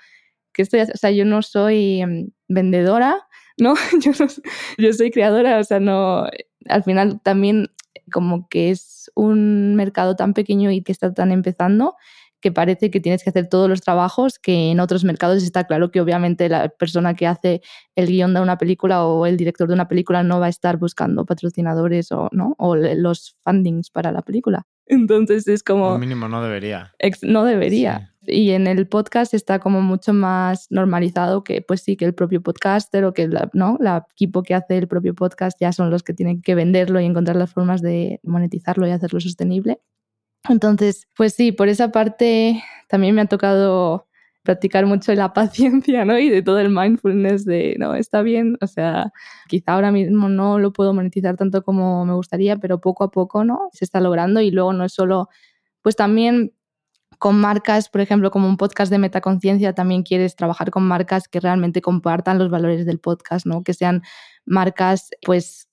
que 0.54 0.62
estoy, 0.62 0.80
o 0.80 0.86
sea, 0.96 1.10
yo 1.10 1.26
no 1.26 1.42
soy 1.42 2.00
em, 2.00 2.30
vendedora, 2.48 3.26
¿no? 3.58 3.74
Yo, 4.00 4.12
yo 4.78 4.92
soy 4.92 5.10
creadora, 5.10 5.58
o 5.58 5.64
sea, 5.64 5.80
no, 5.80 6.26
al 6.68 6.82
final 6.82 7.20
también 7.22 7.68
como 8.10 8.48
que 8.48 8.70
es 8.70 9.10
un 9.14 9.76
mercado 9.76 10.16
tan 10.16 10.34
pequeño 10.34 10.70
y 10.70 10.82
que 10.82 10.92
está 10.92 11.12
tan 11.12 11.32
empezando 11.32 11.96
que 12.44 12.52
parece 12.52 12.90
que 12.90 13.00
tienes 13.00 13.24
que 13.24 13.30
hacer 13.30 13.48
todos 13.48 13.70
los 13.70 13.80
trabajos 13.80 14.38
que 14.38 14.70
en 14.70 14.78
otros 14.78 15.02
mercados 15.02 15.42
está 15.42 15.64
claro 15.64 15.90
que 15.90 16.02
obviamente 16.02 16.50
la 16.50 16.68
persona 16.68 17.14
que 17.14 17.26
hace 17.26 17.62
el 17.96 18.08
guion 18.08 18.34
de 18.34 18.42
una 18.42 18.58
película 18.58 19.06
o 19.06 19.24
el 19.24 19.38
director 19.38 19.66
de 19.66 19.72
una 19.72 19.88
película 19.88 20.22
no 20.22 20.40
va 20.40 20.46
a 20.46 20.50
estar 20.50 20.76
buscando 20.76 21.24
patrocinadores 21.24 22.12
o, 22.12 22.28
¿no? 22.32 22.54
o 22.58 22.76
los 22.76 23.34
fundings 23.40 23.88
para 23.88 24.12
la 24.12 24.20
película. 24.20 24.66
Entonces 24.84 25.48
es 25.48 25.62
como... 25.62 25.98
mínimo 25.98 26.28
no 26.28 26.42
debería. 26.42 26.92
no 27.22 27.44
debería. 27.44 28.13
Y 28.26 28.50
en 28.52 28.66
el 28.66 28.87
podcast 28.88 29.34
está 29.34 29.58
como 29.58 29.80
mucho 29.80 30.12
más 30.12 30.66
normalizado 30.70 31.44
que 31.44 31.62
pues 31.62 31.82
sí, 31.82 31.96
que 31.96 32.04
el 32.04 32.14
propio 32.14 32.42
podcaster 32.42 33.04
o 33.04 33.12
que 33.12 33.28
la, 33.28 33.50
¿no? 33.52 33.76
la 33.80 34.06
equipo 34.12 34.42
que 34.42 34.54
hace 34.54 34.78
el 34.78 34.88
propio 34.88 35.14
podcast 35.14 35.58
ya 35.60 35.72
son 35.72 35.90
los 35.90 36.02
que 36.02 36.14
tienen 36.14 36.42
que 36.42 36.54
venderlo 36.54 37.00
y 37.00 37.04
encontrar 37.04 37.37
las 37.37 37.52
formas 37.52 37.82
de 37.82 38.20
monetizarlo 38.22 38.87
y 38.87 38.90
hacerlo 38.90 39.20
sostenible. 39.20 39.80
Entonces, 40.48 41.08
pues 41.16 41.34
sí, 41.34 41.52
por 41.52 41.68
esa 41.68 41.90
parte 41.90 42.62
también 42.88 43.14
me 43.14 43.22
ha 43.22 43.26
tocado 43.26 44.06
practicar 44.44 44.87
mucho 44.87 45.12
la 45.14 45.32
paciencia, 45.34 46.04
¿no? 46.04 46.18
Y 46.18 46.28
de 46.28 46.42
todo 46.42 46.60
el 46.60 46.70
mindfulness 46.70 47.44
de, 47.44 47.76
no, 47.78 47.94
está 47.94 48.22
bien, 48.22 48.56
o 48.60 48.66
sea, 48.66 49.12
quizá 49.48 49.72
ahora 49.72 49.90
mismo 49.90 50.28
no 50.28 50.58
lo 50.58 50.72
puedo 50.72 50.94
monetizar 50.94 51.37
tanto 51.37 51.62
como 51.62 52.04
me 52.04 52.14
gustaría, 52.14 52.58
pero 52.58 52.80
poco 52.80 53.04
a 53.04 53.10
poco, 53.10 53.44
¿no? 53.44 53.70
Se 53.72 53.84
está 53.84 54.00
logrando 54.00 54.40
y 54.40 54.50
luego 54.50 54.72
no 54.72 54.84
es 54.84 54.92
solo, 54.92 55.28
pues 55.82 55.96
también 55.96 56.52
con 57.18 57.40
marcas, 57.40 57.88
por 57.88 58.00
ejemplo, 58.00 58.31
como 58.31 58.48
un 58.48 58.57
podcast 58.57 58.90
de 58.90 58.98
metaconciencia, 58.98 59.74
también 59.74 60.03
quieres 60.03 60.37
trabajar 60.37 60.70
con 60.70 60.85
marcas 60.87 61.29
que 61.29 61.40
realmente 61.40 61.83
compartan 61.83 62.38
los 62.38 62.50
valores 62.50 62.87
del 62.87 63.00
podcast, 63.00 63.46
¿no? 63.46 63.62
Que 63.62 63.74
sean 63.74 64.03
marcas, 64.44 65.11
pues, 65.24 65.68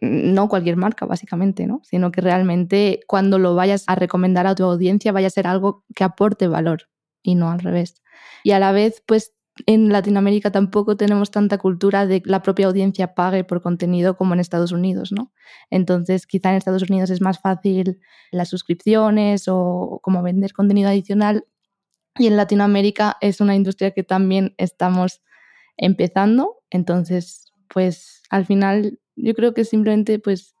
no 0.00 0.48
cualquier 0.48 0.76
marca, 0.76 1.06
básicamente, 1.06 1.66
¿no? 1.66 1.80
Sino 1.84 2.12
que 2.12 2.20
realmente 2.20 3.00
cuando 3.06 3.38
lo 3.38 3.54
vayas 3.54 3.84
a 3.86 3.94
recomendar 3.94 4.46
a 4.46 4.54
tu 4.54 4.64
audiencia 4.64 5.12
vaya 5.12 5.26
a 5.26 5.30
ser 5.30 5.46
algo 5.46 5.84
que 5.94 6.04
aporte 6.04 6.46
valor 6.48 6.88
y 7.22 7.34
no 7.34 7.50
al 7.50 7.60
revés. 7.60 8.02
Y 8.44 8.52
a 8.52 8.58
la 8.58 8.72
vez, 8.72 9.02
pues 9.06 9.34
en 9.66 9.92
Latinoamérica 9.92 10.50
tampoco 10.50 10.96
tenemos 10.96 11.30
tanta 11.30 11.58
cultura 11.58 12.06
de 12.06 12.22
que 12.22 12.30
la 12.30 12.42
propia 12.42 12.66
audiencia 12.66 13.14
pague 13.14 13.44
por 13.44 13.62
contenido 13.62 14.16
como 14.16 14.34
en 14.34 14.40
Estados 14.40 14.72
Unidos, 14.72 15.12
¿no? 15.12 15.32
Entonces, 15.70 16.26
quizá 16.26 16.50
en 16.50 16.56
Estados 16.56 16.82
Unidos 16.88 17.10
es 17.10 17.20
más 17.20 17.40
fácil 17.40 18.00
las 18.30 18.48
suscripciones 18.48 19.44
o 19.48 20.00
como 20.02 20.22
vender 20.22 20.52
contenido 20.52 20.88
adicional. 20.88 21.46
Y 22.16 22.26
en 22.26 22.36
Latinoamérica 22.36 23.16
es 23.20 23.40
una 23.40 23.54
industria 23.54 23.92
que 23.92 24.02
también 24.02 24.54
estamos 24.58 25.22
empezando. 25.76 26.56
Entonces, 26.70 27.52
pues 27.68 28.22
al 28.30 28.46
final 28.46 28.98
yo 29.16 29.34
creo 29.34 29.54
que 29.54 29.64
simplemente 29.64 30.18
pues 30.18 30.54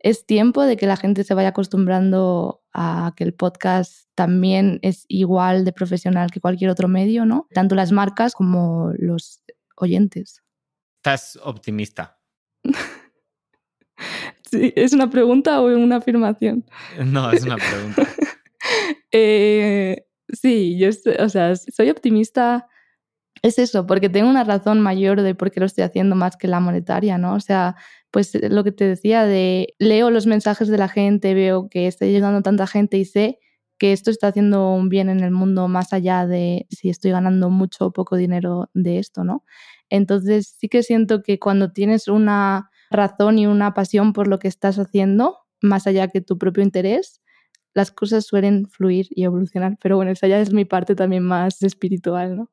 es 0.00 0.26
tiempo 0.26 0.62
de 0.62 0.76
que 0.76 0.86
la 0.86 0.96
gente 0.96 1.24
se 1.24 1.34
vaya 1.34 1.48
acostumbrando 1.48 2.62
a 2.72 3.12
que 3.16 3.24
el 3.24 3.34
podcast 3.34 4.08
también 4.14 4.78
es 4.82 5.04
igual 5.08 5.64
de 5.64 5.72
profesional 5.72 6.30
que 6.30 6.40
cualquier 6.40 6.70
otro 6.70 6.88
medio, 6.88 7.24
¿no? 7.24 7.48
Tanto 7.52 7.74
las 7.74 7.92
marcas 7.92 8.34
como 8.34 8.92
los 8.98 9.42
oyentes. 9.76 10.42
¿Estás 10.98 11.38
optimista? 11.42 12.18
sí, 14.50 14.72
¿Es 14.76 14.92
una 14.92 15.10
pregunta 15.10 15.60
o 15.60 15.66
una 15.66 15.96
afirmación? 15.96 16.64
No, 17.04 17.30
es 17.30 17.44
una 17.44 17.56
pregunta. 17.56 18.02
Eh, 19.10 20.04
Sí, 20.32 20.78
yo 20.78 20.90
o 21.20 21.28
sea, 21.28 21.56
soy 21.56 21.90
optimista. 21.90 22.68
Es 23.42 23.58
eso, 23.58 23.86
porque 23.86 24.08
tengo 24.08 24.28
una 24.28 24.44
razón 24.44 24.80
mayor 24.80 25.22
de 25.22 25.34
por 25.34 25.50
qué 25.50 25.60
lo 25.60 25.66
estoy 25.66 25.84
haciendo 25.84 26.16
más 26.16 26.36
que 26.36 26.48
la 26.48 26.60
monetaria, 26.60 27.18
¿no? 27.18 27.34
O 27.34 27.40
sea, 27.40 27.76
pues 28.10 28.32
lo 28.50 28.64
que 28.64 28.72
te 28.72 28.84
decía 28.86 29.24
de 29.24 29.74
leo 29.78 30.10
los 30.10 30.26
mensajes 30.26 30.68
de 30.68 30.78
la 30.78 30.88
gente, 30.88 31.34
veo 31.34 31.68
que 31.68 31.86
está 31.86 32.06
llegando 32.06 32.42
tanta 32.42 32.66
gente 32.66 32.96
y 32.98 33.04
sé 33.04 33.38
que 33.78 33.92
esto 33.92 34.10
está 34.10 34.28
haciendo 34.28 34.72
un 34.72 34.88
bien 34.88 35.08
en 35.08 35.20
el 35.20 35.30
mundo 35.30 35.68
más 35.68 35.92
allá 35.92 36.26
de 36.26 36.66
si 36.68 36.88
estoy 36.88 37.12
ganando 37.12 37.48
mucho 37.50 37.86
o 37.86 37.92
poco 37.92 38.16
dinero 38.16 38.70
de 38.74 38.98
esto, 38.98 39.22
¿no? 39.22 39.44
Entonces 39.88 40.56
sí 40.58 40.68
que 40.68 40.82
siento 40.82 41.22
que 41.22 41.38
cuando 41.38 41.70
tienes 41.72 42.08
una 42.08 42.70
razón 42.90 43.38
y 43.38 43.46
una 43.46 43.74
pasión 43.74 44.12
por 44.12 44.26
lo 44.26 44.38
que 44.40 44.48
estás 44.48 44.78
haciendo, 44.78 45.36
más 45.62 45.86
allá 45.86 46.08
que 46.08 46.20
tu 46.20 46.38
propio 46.38 46.64
interés, 46.64 47.20
las 47.74 47.90
cosas 47.90 48.26
suelen 48.26 48.66
fluir 48.66 49.08
y 49.10 49.24
evolucionar. 49.24 49.76
Pero 49.80 49.96
bueno, 49.96 50.10
esa 50.10 50.26
ya 50.26 50.40
es 50.40 50.52
mi 50.52 50.64
parte 50.64 50.94
también 50.94 51.22
más 51.22 51.62
espiritual, 51.62 52.36
¿no? 52.36 52.52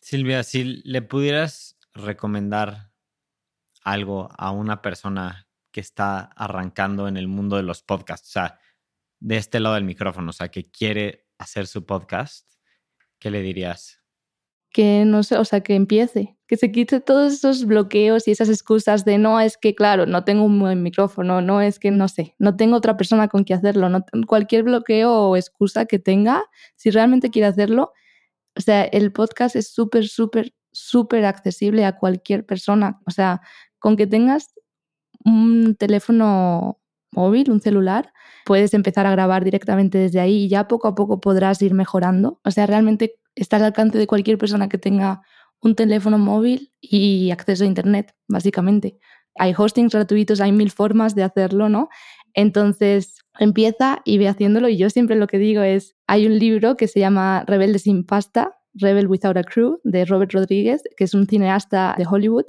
Silvia, 0.00 0.42
si 0.42 0.82
le 0.84 1.02
pudieras 1.02 1.78
recomendar 1.94 2.92
algo 3.82 4.28
a 4.36 4.50
una 4.50 4.82
persona 4.82 5.48
que 5.70 5.80
está 5.80 6.20
arrancando 6.20 7.08
en 7.08 7.16
el 7.16 7.28
mundo 7.28 7.56
de 7.56 7.62
los 7.62 7.82
podcasts, 7.82 8.28
o 8.28 8.32
sea, 8.32 8.60
de 9.20 9.36
este 9.36 9.60
lado 9.60 9.76
del 9.76 9.84
micrófono, 9.84 10.30
o 10.30 10.32
sea, 10.32 10.50
que 10.50 10.70
quiere 10.70 11.26
hacer 11.38 11.66
su 11.66 11.86
podcast, 11.86 12.52
¿qué 13.18 13.30
le 13.30 13.42
dirías? 13.42 14.03
Que 14.74 15.04
no 15.04 15.22
sé, 15.22 15.38
o 15.38 15.44
sea, 15.44 15.60
que 15.60 15.76
empiece, 15.76 16.36
que 16.48 16.56
se 16.56 16.72
quite 16.72 16.98
todos 17.00 17.32
esos 17.32 17.64
bloqueos 17.64 18.26
y 18.26 18.32
esas 18.32 18.48
excusas 18.48 19.04
de 19.04 19.18
no 19.18 19.38
es 19.38 19.56
que, 19.56 19.76
claro, 19.76 20.04
no 20.04 20.24
tengo 20.24 20.42
un 20.44 20.58
buen 20.58 20.82
micrófono, 20.82 21.40
no 21.40 21.60
es 21.60 21.78
que, 21.78 21.92
no 21.92 22.08
sé, 22.08 22.34
no 22.40 22.56
tengo 22.56 22.76
otra 22.76 22.96
persona 22.96 23.28
con 23.28 23.44
que 23.44 23.54
hacerlo, 23.54 23.88
no, 23.88 24.04
cualquier 24.26 24.64
bloqueo 24.64 25.12
o 25.12 25.36
excusa 25.36 25.86
que 25.86 26.00
tenga, 26.00 26.42
si 26.74 26.90
realmente 26.90 27.30
quiere 27.30 27.46
hacerlo, 27.46 27.92
o 28.56 28.60
sea, 28.60 28.82
el 28.82 29.12
podcast 29.12 29.54
es 29.54 29.72
súper, 29.72 30.08
súper, 30.08 30.52
súper 30.72 31.24
accesible 31.24 31.84
a 31.84 31.96
cualquier 31.96 32.44
persona, 32.44 33.00
o 33.06 33.12
sea, 33.12 33.42
con 33.78 33.96
que 33.96 34.08
tengas 34.08 34.54
un 35.24 35.76
teléfono 35.76 36.80
móvil, 37.12 37.52
un 37.52 37.60
celular, 37.60 38.12
puedes 38.44 38.74
empezar 38.74 39.06
a 39.06 39.12
grabar 39.12 39.44
directamente 39.44 39.98
desde 39.98 40.18
ahí 40.18 40.44
y 40.44 40.48
ya 40.48 40.66
poco 40.66 40.88
a 40.88 40.96
poco 40.96 41.20
podrás 41.20 41.62
ir 41.62 41.74
mejorando. 41.74 42.40
O 42.44 42.50
sea, 42.50 42.66
realmente 42.66 43.14
está 43.34 43.56
al 43.56 43.64
alcance 43.64 43.98
de 43.98 44.06
cualquier 44.06 44.38
persona 44.38 44.68
que 44.68 44.78
tenga 44.78 45.22
un 45.60 45.74
teléfono 45.74 46.18
móvil 46.18 46.72
y 46.80 47.30
acceso 47.30 47.64
a 47.64 47.66
Internet, 47.66 48.14
básicamente. 48.28 48.98
Hay 49.36 49.54
hostings 49.56 49.92
gratuitos, 49.92 50.40
hay 50.40 50.52
mil 50.52 50.70
formas 50.70 51.14
de 51.14 51.22
hacerlo, 51.24 51.68
¿no? 51.68 51.88
Entonces 52.34 53.24
empieza 53.38 54.00
y 54.04 54.18
ve 54.18 54.28
haciéndolo 54.28 54.68
y 54.68 54.76
yo 54.76 54.90
siempre 54.90 55.16
lo 55.16 55.26
que 55.26 55.38
digo 55.38 55.62
es, 55.62 55.96
hay 56.06 56.26
un 56.26 56.38
libro 56.38 56.76
que 56.76 56.86
se 56.86 57.00
llama 57.00 57.44
Rebelde 57.46 57.78
sin 57.78 58.04
pasta, 58.04 58.56
Rebel 58.74 59.06
Without 59.06 59.36
a 59.36 59.44
Crew, 59.44 59.80
de 59.84 60.04
Robert 60.04 60.32
Rodríguez, 60.32 60.82
que 60.96 61.04
es 61.04 61.14
un 61.14 61.26
cineasta 61.26 61.94
de 61.96 62.06
Hollywood, 62.08 62.44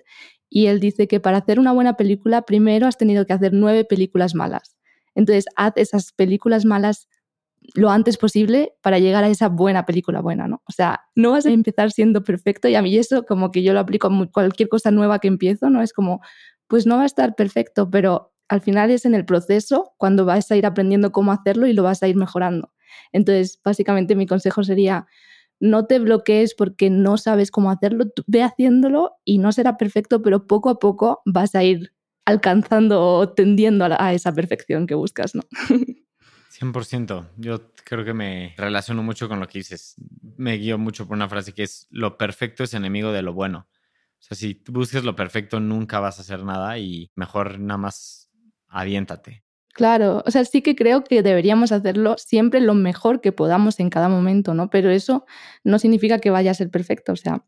y 0.50 0.68
él 0.68 0.80
dice 0.80 1.08
que 1.08 1.20
para 1.20 1.38
hacer 1.38 1.60
una 1.60 1.72
buena 1.72 1.98
película 1.98 2.44
primero 2.44 2.88
has 2.88 2.98
tenido 2.98 3.26
que 3.26 3.34
hacer 3.34 3.54
nueve 3.54 3.86
películas 3.86 4.36
malas. 4.36 4.78
Entonces, 5.16 5.46
haz 5.56 5.74
esas 5.76 6.12
películas 6.12 6.66
malas 6.66 7.08
lo 7.74 7.90
antes 7.90 8.18
posible 8.18 8.74
para 8.82 9.00
llegar 9.00 9.24
a 9.24 9.30
esa 9.30 9.50
buena 9.50 9.86
película 9.86 10.22
buena, 10.22 10.48
¿no? 10.48 10.62
O 10.68 10.72
sea, 10.72 11.02
no 11.16 11.32
vas 11.32 11.46
a 11.46 11.52
empezar 11.52 11.92
siendo 11.92 12.24
perfecto 12.24 12.68
y 12.68 12.76
a 12.76 12.82
mí 12.82 12.96
eso 12.98 13.26
como 13.26 13.52
que 13.52 13.64
yo 13.64 13.74
lo 13.74 13.80
aplico 13.80 14.08
a 14.08 14.32
cualquier 14.32 14.70
cosa 14.70 14.92
nueva 14.92 15.20
que 15.20 15.28
empiezo, 15.28 15.70
¿no? 15.70 15.82
Es 15.82 15.94
como, 15.94 16.22
pues 16.68 16.86
no 16.86 16.98
va 16.98 17.04
a 17.04 17.08
estar 17.08 17.36
perfecto, 17.36 17.90
pero 17.90 18.34
al 18.48 18.62
final 18.62 18.92
es 18.92 19.06
en 19.06 19.16
el 19.16 19.26
proceso 19.26 19.94
cuando 19.98 20.26
vas 20.26 20.52
a 20.52 20.56
ir 20.56 20.66
aprendiendo 20.66 21.12
cómo 21.12 21.32
hacerlo 21.32 21.68
y 21.68 21.74
lo 21.74 21.84
vas 21.84 22.04
a 22.04 22.08
ir 22.08 22.16
mejorando. 22.16 22.72
Entonces, 23.12 23.60
básicamente 23.64 24.16
mi 24.16 24.28
consejo 24.28 24.64
sería, 24.64 25.08
no 25.60 25.86
te 25.86 26.00
bloquees 26.00 26.54
porque 26.56 26.90
no 26.90 27.18
sabes 27.18 27.52
cómo 27.52 27.72
hacerlo, 27.72 28.06
ve 28.28 28.44
haciéndolo 28.44 29.14
y 29.24 29.38
no 29.40 29.52
será 29.52 29.78
perfecto, 29.78 30.22
pero 30.22 30.48
poco 30.48 30.70
a 30.70 30.80
poco 30.80 31.22
vas 31.26 31.56
a 31.56 31.64
ir 31.64 31.94
alcanzando 32.26 33.02
o 33.04 33.34
tendiendo 33.34 33.86
a, 33.86 34.14
esa 34.14 34.34
perfección 34.34 34.88
que 34.88 34.96
buscas, 34.96 35.36
¿no? 35.36 35.44
100%. 36.60 37.30
Yo 37.38 37.72
creo 37.84 38.06
que 38.06 38.14
me 38.14 38.54
relaciono 38.58 39.04
mucho 39.04 39.28
con 39.28 39.40
lo 39.40 39.48
que 39.48 39.60
dices. 39.60 39.96
Me 40.38 40.54
guío 40.54 40.78
mucho 40.78 41.08
por 41.08 41.16
una 41.16 41.30
frase 41.30 41.54
que 41.54 41.64
es, 41.64 41.88
lo 41.90 42.18
perfecto 42.18 42.64
es 42.64 42.74
enemigo 42.74 43.12
de 43.12 43.22
lo 43.22 43.34
bueno. 43.34 43.68
O 43.70 44.28
sea, 44.28 44.38
si 44.38 44.62
busques 44.68 45.04
lo 45.04 45.16
perfecto, 45.16 45.60
nunca 45.60 46.00
vas 46.00 46.18
a 46.18 46.22
hacer 46.22 46.44
nada 46.44 46.78
y 46.80 47.12
mejor 47.16 47.60
nada 47.60 47.78
más 47.78 48.30
aviéntate. 48.68 49.44
Claro, 49.74 50.24
o 50.26 50.32
sea, 50.32 50.46
sí 50.46 50.62
que 50.62 50.74
creo 50.76 51.04
que 51.04 51.22
deberíamos 51.22 51.74
hacerlo 51.74 52.16
siempre 52.18 52.62
lo 52.62 52.74
mejor 52.74 53.20
que 53.20 53.34
podamos 53.34 53.80
en 53.82 53.90
cada 53.90 54.08
momento, 54.08 54.54
¿no? 54.54 54.70
Pero 54.70 54.90
eso 54.90 55.26
no 55.66 55.80
significa 55.80 56.20
que 56.20 56.30
vaya 56.30 56.52
a 56.52 56.54
ser 56.54 56.72
perfecto, 56.72 57.12
o 57.12 57.18
sea, 57.18 57.44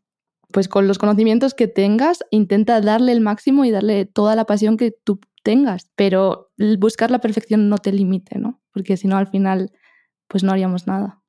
pues 0.52 0.68
con 0.68 0.86
los 0.86 0.98
conocimientos 0.98 1.54
que 1.54 1.68
tengas, 1.68 2.24
intenta 2.30 2.82
darle 2.82 3.12
el 3.12 3.22
máximo 3.22 3.64
y 3.64 3.70
darle 3.70 4.04
toda 4.04 4.36
la 4.36 4.44
pasión 4.44 4.76
que 4.76 4.90
tú 4.90 5.20
tengas, 5.48 5.90
pero 5.96 6.52
buscar 6.78 7.10
la 7.10 7.20
perfección 7.20 7.70
no 7.70 7.78
te 7.78 7.90
limite, 7.90 8.38
¿no? 8.38 8.62
Porque 8.70 8.98
si 8.98 9.08
no, 9.08 9.16
al 9.16 9.28
final, 9.28 9.72
pues 10.26 10.44
no 10.44 10.52
haríamos 10.52 10.86
nada. 10.86 11.22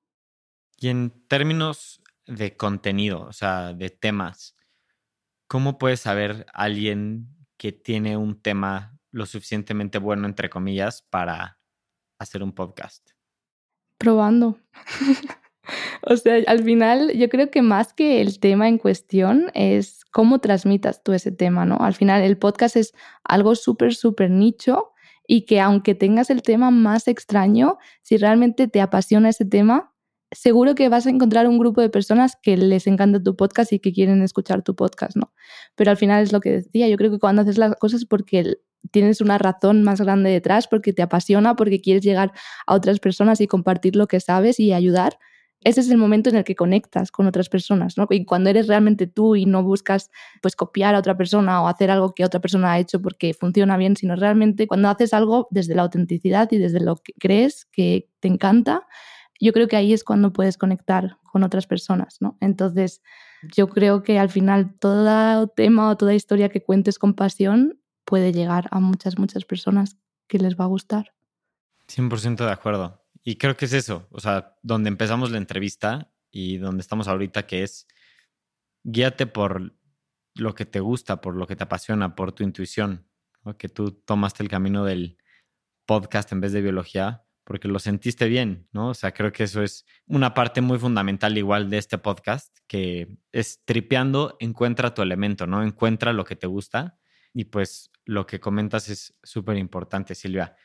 Y 0.75 0.89
en 0.89 1.25
términos 1.29 2.03
de 2.27 2.57
contenido, 2.57 3.21
o 3.21 3.31
sea, 3.31 3.73
de 3.73 3.89
temas, 3.89 4.57
¿cómo 5.47 5.77
puedes 5.77 6.01
saber 6.01 6.45
alguien 6.53 7.29
que 7.55 7.71
tiene 7.71 8.17
un 8.17 8.41
tema 8.41 8.99
lo 9.09 9.25
suficientemente 9.25 9.99
bueno, 9.99 10.27
entre 10.27 10.49
comillas, 10.49 11.01
para 11.01 11.61
hacer 12.19 12.43
un 12.43 12.51
podcast? 12.51 13.11
Probando. 13.97 14.59
o 16.01 16.15
sea, 16.15 16.35
al 16.47 16.63
final 16.63 17.11
yo 17.13 17.29
creo 17.29 17.51
que 17.51 17.61
más 17.61 17.93
que 17.93 18.21
el 18.21 18.39
tema 18.39 18.67
en 18.67 18.77
cuestión 18.77 19.51
es 19.53 20.05
cómo 20.11 20.39
transmitas 20.39 21.03
tú 21.03 21.13
ese 21.13 21.31
tema, 21.31 21.65
¿no? 21.65 21.77
Al 21.79 21.93
final 21.93 22.21
el 22.21 22.37
podcast 22.37 22.75
es 22.75 22.93
algo 23.23 23.55
súper, 23.55 23.93
súper 23.93 24.29
nicho 24.29 24.91
y 25.27 25.45
que 25.45 25.59
aunque 25.59 25.95
tengas 25.95 26.29
el 26.29 26.41
tema 26.41 26.71
más 26.71 27.07
extraño, 27.07 27.77
si 28.01 28.17
realmente 28.17 28.67
te 28.67 28.81
apasiona 28.81 29.29
ese 29.29 29.45
tema, 29.45 29.93
seguro 30.31 30.75
que 30.75 30.89
vas 30.89 31.05
a 31.05 31.09
encontrar 31.09 31.47
un 31.47 31.57
grupo 31.57 31.81
de 31.81 31.89
personas 31.89 32.35
que 32.41 32.57
les 32.57 32.87
encanta 32.87 33.21
tu 33.21 33.35
podcast 33.35 33.73
y 33.73 33.79
que 33.79 33.93
quieren 33.93 34.21
escuchar 34.21 34.63
tu 34.63 34.75
podcast, 34.75 35.15
¿no? 35.15 35.31
Pero 35.75 35.91
al 35.91 35.97
final 35.97 36.23
es 36.23 36.31
lo 36.31 36.39
que 36.39 36.51
decía, 36.51 36.87
yo 36.87 36.97
creo 36.97 37.11
que 37.11 37.19
cuando 37.19 37.41
haces 37.41 37.57
las 37.57 37.75
cosas 37.75 38.05
porque 38.05 38.57
tienes 38.91 39.21
una 39.21 39.37
razón 39.37 39.83
más 39.83 40.01
grande 40.01 40.29
detrás, 40.29 40.67
porque 40.67 40.93
te 40.93 41.01
apasiona, 41.01 41.55
porque 41.55 41.81
quieres 41.81 42.03
llegar 42.03 42.31
a 42.65 42.73
otras 42.73 42.99
personas 42.99 43.41
y 43.41 43.47
compartir 43.47 43.95
lo 43.95 44.07
que 44.07 44.19
sabes 44.19 44.59
y 44.59 44.73
ayudar, 44.73 45.19
ese 45.61 45.81
es 45.81 45.89
el 45.89 45.97
momento 45.97 46.29
en 46.29 46.37
el 46.37 46.43
que 46.43 46.55
conectas 46.55 47.11
con 47.11 47.27
otras 47.27 47.49
personas, 47.49 47.97
¿no? 47.97 48.07
Y 48.09 48.25
cuando 48.25 48.49
eres 48.49 48.67
realmente 48.67 49.07
tú 49.07 49.35
y 49.35 49.45
no 49.45 49.61
buscas 49.61 50.09
pues 50.41 50.55
copiar 50.55 50.95
a 50.95 50.99
otra 50.99 51.17
persona 51.17 51.61
o 51.61 51.67
hacer 51.67 51.91
algo 51.91 52.13
que 52.13 52.23
otra 52.23 52.39
persona 52.39 52.71
ha 52.71 52.79
hecho 52.79 53.01
porque 53.01 53.33
funciona 53.33 53.75
bien, 53.75 53.97
sino 53.97 54.15
realmente 54.15 54.67
cuando 54.67 54.89
haces 54.89 55.13
algo 55.13 55.47
desde 55.51 55.75
la 55.75 55.81
autenticidad 55.81 56.49
y 56.51 56.57
desde 56.57 56.79
lo 56.79 56.95
que 56.95 57.13
crees 57.19 57.65
que 57.65 58.09
te 58.21 58.29
encanta, 58.29 58.87
yo 59.39 59.51
creo 59.51 59.67
que 59.67 59.75
ahí 59.75 59.93
es 59.93 60.03
cuando 60.03 60.31
puedes 60.31 60.57
conectar 60.57 61.17
con 61.31 61.43
otras 61.43 61.67
personas, 61.67 62.17
¿no? 62.21 62.37
Entonces, 62.41 63.01
yo 63.55 63.69
creo 63.69 64.03
que 64.03 64.19
al 64.19 64.29
final 64.29 64.75
todo 64.79 65.47
tema 65.47 65.89
o 65.89 65.97
toda 65.97 66.13
historia 66.13 66.49
que 66.49 66.61
cuentes 66.61 66.99
con 66.99 67.13
pasión 67.13 67.79
puede 68.05 68.33
llegar 68.33 68.67
a 68.71 68.79
muchas, 68.79 69.17
muchas 69.17 69.45
personas 69.45 69.97
que 70.27 70.39
les 70.39 70.57
va 70.57 70.65
a 70.65 70.67
gustar. 70.67 71.13
100% 71.87 72.45
de 72.45 72.51
acuerdo. 72.51 72.98
Y 73.23 73.35
creo 73.35 73.57
que 73.57 73.65
es 73.65 73.73
eso, 73.73 74.07
o 74.11 74.19
sea, 74.19 74.55
donde 74.61 74.89
empezamos 74.89 75.31
la 75.31 75.37
entrevista 75.37 76.11
y 76.31 76.57
donde 76.57 76.81
estamos 76.81 77.07
ahorita, 77.07 77.45
que 77.45 77.63
es 77.63 77.87
guíate 78.83 79.27
por 79.27 79.75
lo 80.35 80.55
que 80.55 80.65
te 80.65 80.79
gusta, 80.79 81.21
por 81.21 81.35
lo 81.35 81.47
que 81.47 81.55
te 81.55 81.63
apasiona, 81.63 82.15
por 82.15 82.31
tu 82.31 82.43
intuición, 82.43 83.07
que 83.57 83.69
tú 83.69 83.91
tomaste 83.91 84.43
el 84.43 84.49
camino 84.49 84.85
del 84.85 85.17
podcast 85.85 86.31
en 86.31 86.41
vez 86.41 86.53
de 86.53 86.61
biología 86.61 87.25
porque 87.49 87.67
lo 87.67 87.79
sentiste 87.79 88.27
bien, 88.27 88.67
¿no? 88.73 88.89
O 88.89 88.93
sea, 88.93 89.11
creo 89.11 89.31
que 89.31 89.45
eso 89.45 89.63
es 89.63 89.83
una 90.05 90.35
parte 90.35 90.61
muy 90.61 90.77
fundamental 90.77 91.35
igual 91.35 91.71
de 91.71 91.79
este 91.79 91.97
podcast, 91.97 92.55
que 92.67 93.17
es 93.31 93.63
tripeando, 93.65 94.37
encuentra 94.39 94.93
tu 94.93 95.01
elemento, 95.01 95.47
¿no? 95.47 95.63
Encuentra 95.63 96.13
lo 96.13 96.25
que 96.25 96.35
te 96.35 96.45
gusta 96.45 96.99
y 97.33 97.45
pues 97.45 97.89
lo 98.05 98.27
que 98.27 98.39
comentas 98.39 98.87
es 98.89 99.17
súper 99.23 99.57
importante, 99.57 100.13
Silvia. 100.13 100.55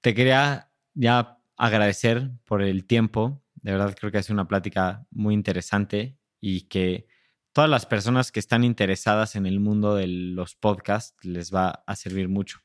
Te 0.00 0.14
quería 0.14 0.72
ya 0.94 1.42
agradecer 1.56 2.30
por 2.44 2.62
el 2.62 2.86
tiempo. 2.86 3.42
De 3.54 3.72
verdad 3.72 3.94
creo 3.98 4.12
que 4.12 4.22
sido 4.22 4.34
una 4.34 4.48
plática 4.48 5.06
muy 5.10 5.34
interesante 5.34 6.18
y 6.40 6.62
que 6.62 7.06
todas 7.52 7.70
las 7.70 7.86
personas 7.86 8.32
que 8.32 8.40
están 8.40 8.64
interesadas 8.64 9.36
en 9.36 9.46
el 9.46 9.60
mundo 9.60 9.94
de 9.94 10.06
los 10.08 10.54
podcasts 10.56 11.16
les 11.24 11.54
va 11.54 11.84
a 11.86 11.96
servir 11.96 12.28
mucho. 12.28 12.58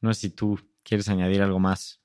No 0.00 0.14
sé 0.14 0.20
si 0.20 0.30
tú 0.30 0.58
quieres 0.82 1.08
añadir 1.08 1.42
algo 1.42 1.58
más. 1.58 2.00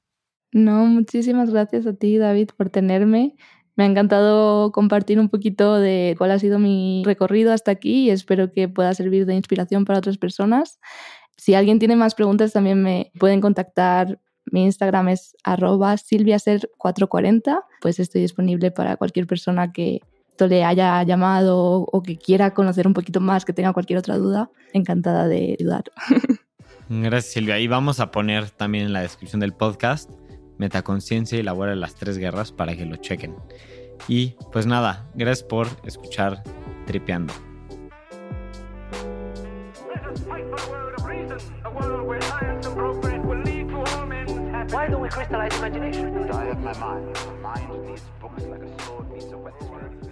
No, 0.51 0.85
muchísimas 0.85 1.51
gracias 1.51 1.85
a 1.85 1.93
ti, 1.93 2.17
David, 2.17 2.49
por 2.57 2.69
tenerme. 2.69 3.35
Me 3.75 3.83
ha 3.83 3.87
encantado 3.87 4.71
compartir 4.71 5.19
un 5.19 5.29
poquito 5.29 5.75
de 5.75 6.15
cuál 6.17 6.31
ha 6.31 6.39
sido 6.39 6.59
mi 6.59 7.03
recorrido 7.05 7.51
hasta 7.51 7.71
aquí 7.71 8.05
y 8.05 8.09
espero 8.09 8.51
que 8.51 8.69
pueda 8.69 8.93
servir 8.93 9.25
de 9.25 9.35
inspiración 9.35 9.83
para 9.85 9.99
otras 9.99 10.17
personas. 10.17 10.79
Si 11.37 11.53
alguien 11.53 11.79
tiene 11.79 11.97
más 11.97 12.15
preguntas, 12.15 12.53
también 12.53 12.81
me 12.81 13.11
pueden 13.19 13.41
contactar 13.41 14.21
mi 14.51 14.63
Instagram 14.65 15.09
es 15.09 15.35
arroba 15.43 15.93
silviaser440, 15.95 17.63
pues 17.81 17.99
estoy 17.99 18.21
disponible 18.21 18.71
para 18.71 18.97
cualquier 18.97 19.27
persona 19.27 19.71
que 19.71 20.01
le 20.39 20.63
haya 20.63 21.01
llamado 21.03 21.85
o 21.91 22.03
que 22.03 22.17
quiera 22.17 22.53
conocer 22.53 22.87
un 22.87 22.93
poquito 22.93 23.21
más, 23.21 23.45
que 23.45 23.53
tenga 23.53 23.73
cualquier 23.73 23.99
otra 23.99 24.17
duda, 24.17 24.49
encantada 24.73 25.27
de 25.27 25.55
ayudar. 25.57 25.83
Gracias 26.89 27.33
Silvia. 27.33 27.59
Y 27.59 27.67
vamos 27.67 27.99
a 27.99 28.11
poner 28.11 28.49
también 28.49 28.85
en 28.85 28.93
la 28.93 29.01
descripción 29.01 29.39
del 29.39 29.53
podcast 29.53 30.11
Metaconciencia 30.57 31.39
y 31.39 31.43
la 31.43 31.53
de 31.53 31.75
las 31.75 31.95
tres 31.95 32.17
guerras 32.17 32.51
para 32.51 32.75
que 32.75 32.85
lo 32.85 32.97
chequen. 32.97 33.35
Y 34.07 34.35
pues 34.51 34.65
nada, 34.65 35.09
gracias 35.15 35.47
por 35.47 35.67
escuchar 35.83 36.43
Tripeando. 36.85 37.33
Why 44.85 44.91
don't 44.91 45.01
we 45.01 45.09
crystallize 45.09 45.57
imagination? 45.57 46.31
I 46.31 46.45
have 46.45 46.59
my 46.59 46.77
mind. 46.77 47.17
My 47.41 47.57
mind 47.57 47.87
needs 47.87 48.03
books 48.21 48.43
like 48.43 48.61
a 48.61 48.83
sword 48.83 49.11
needs 49.11 49.31
a 49.31 49.37
whetstone. 49.39 50.04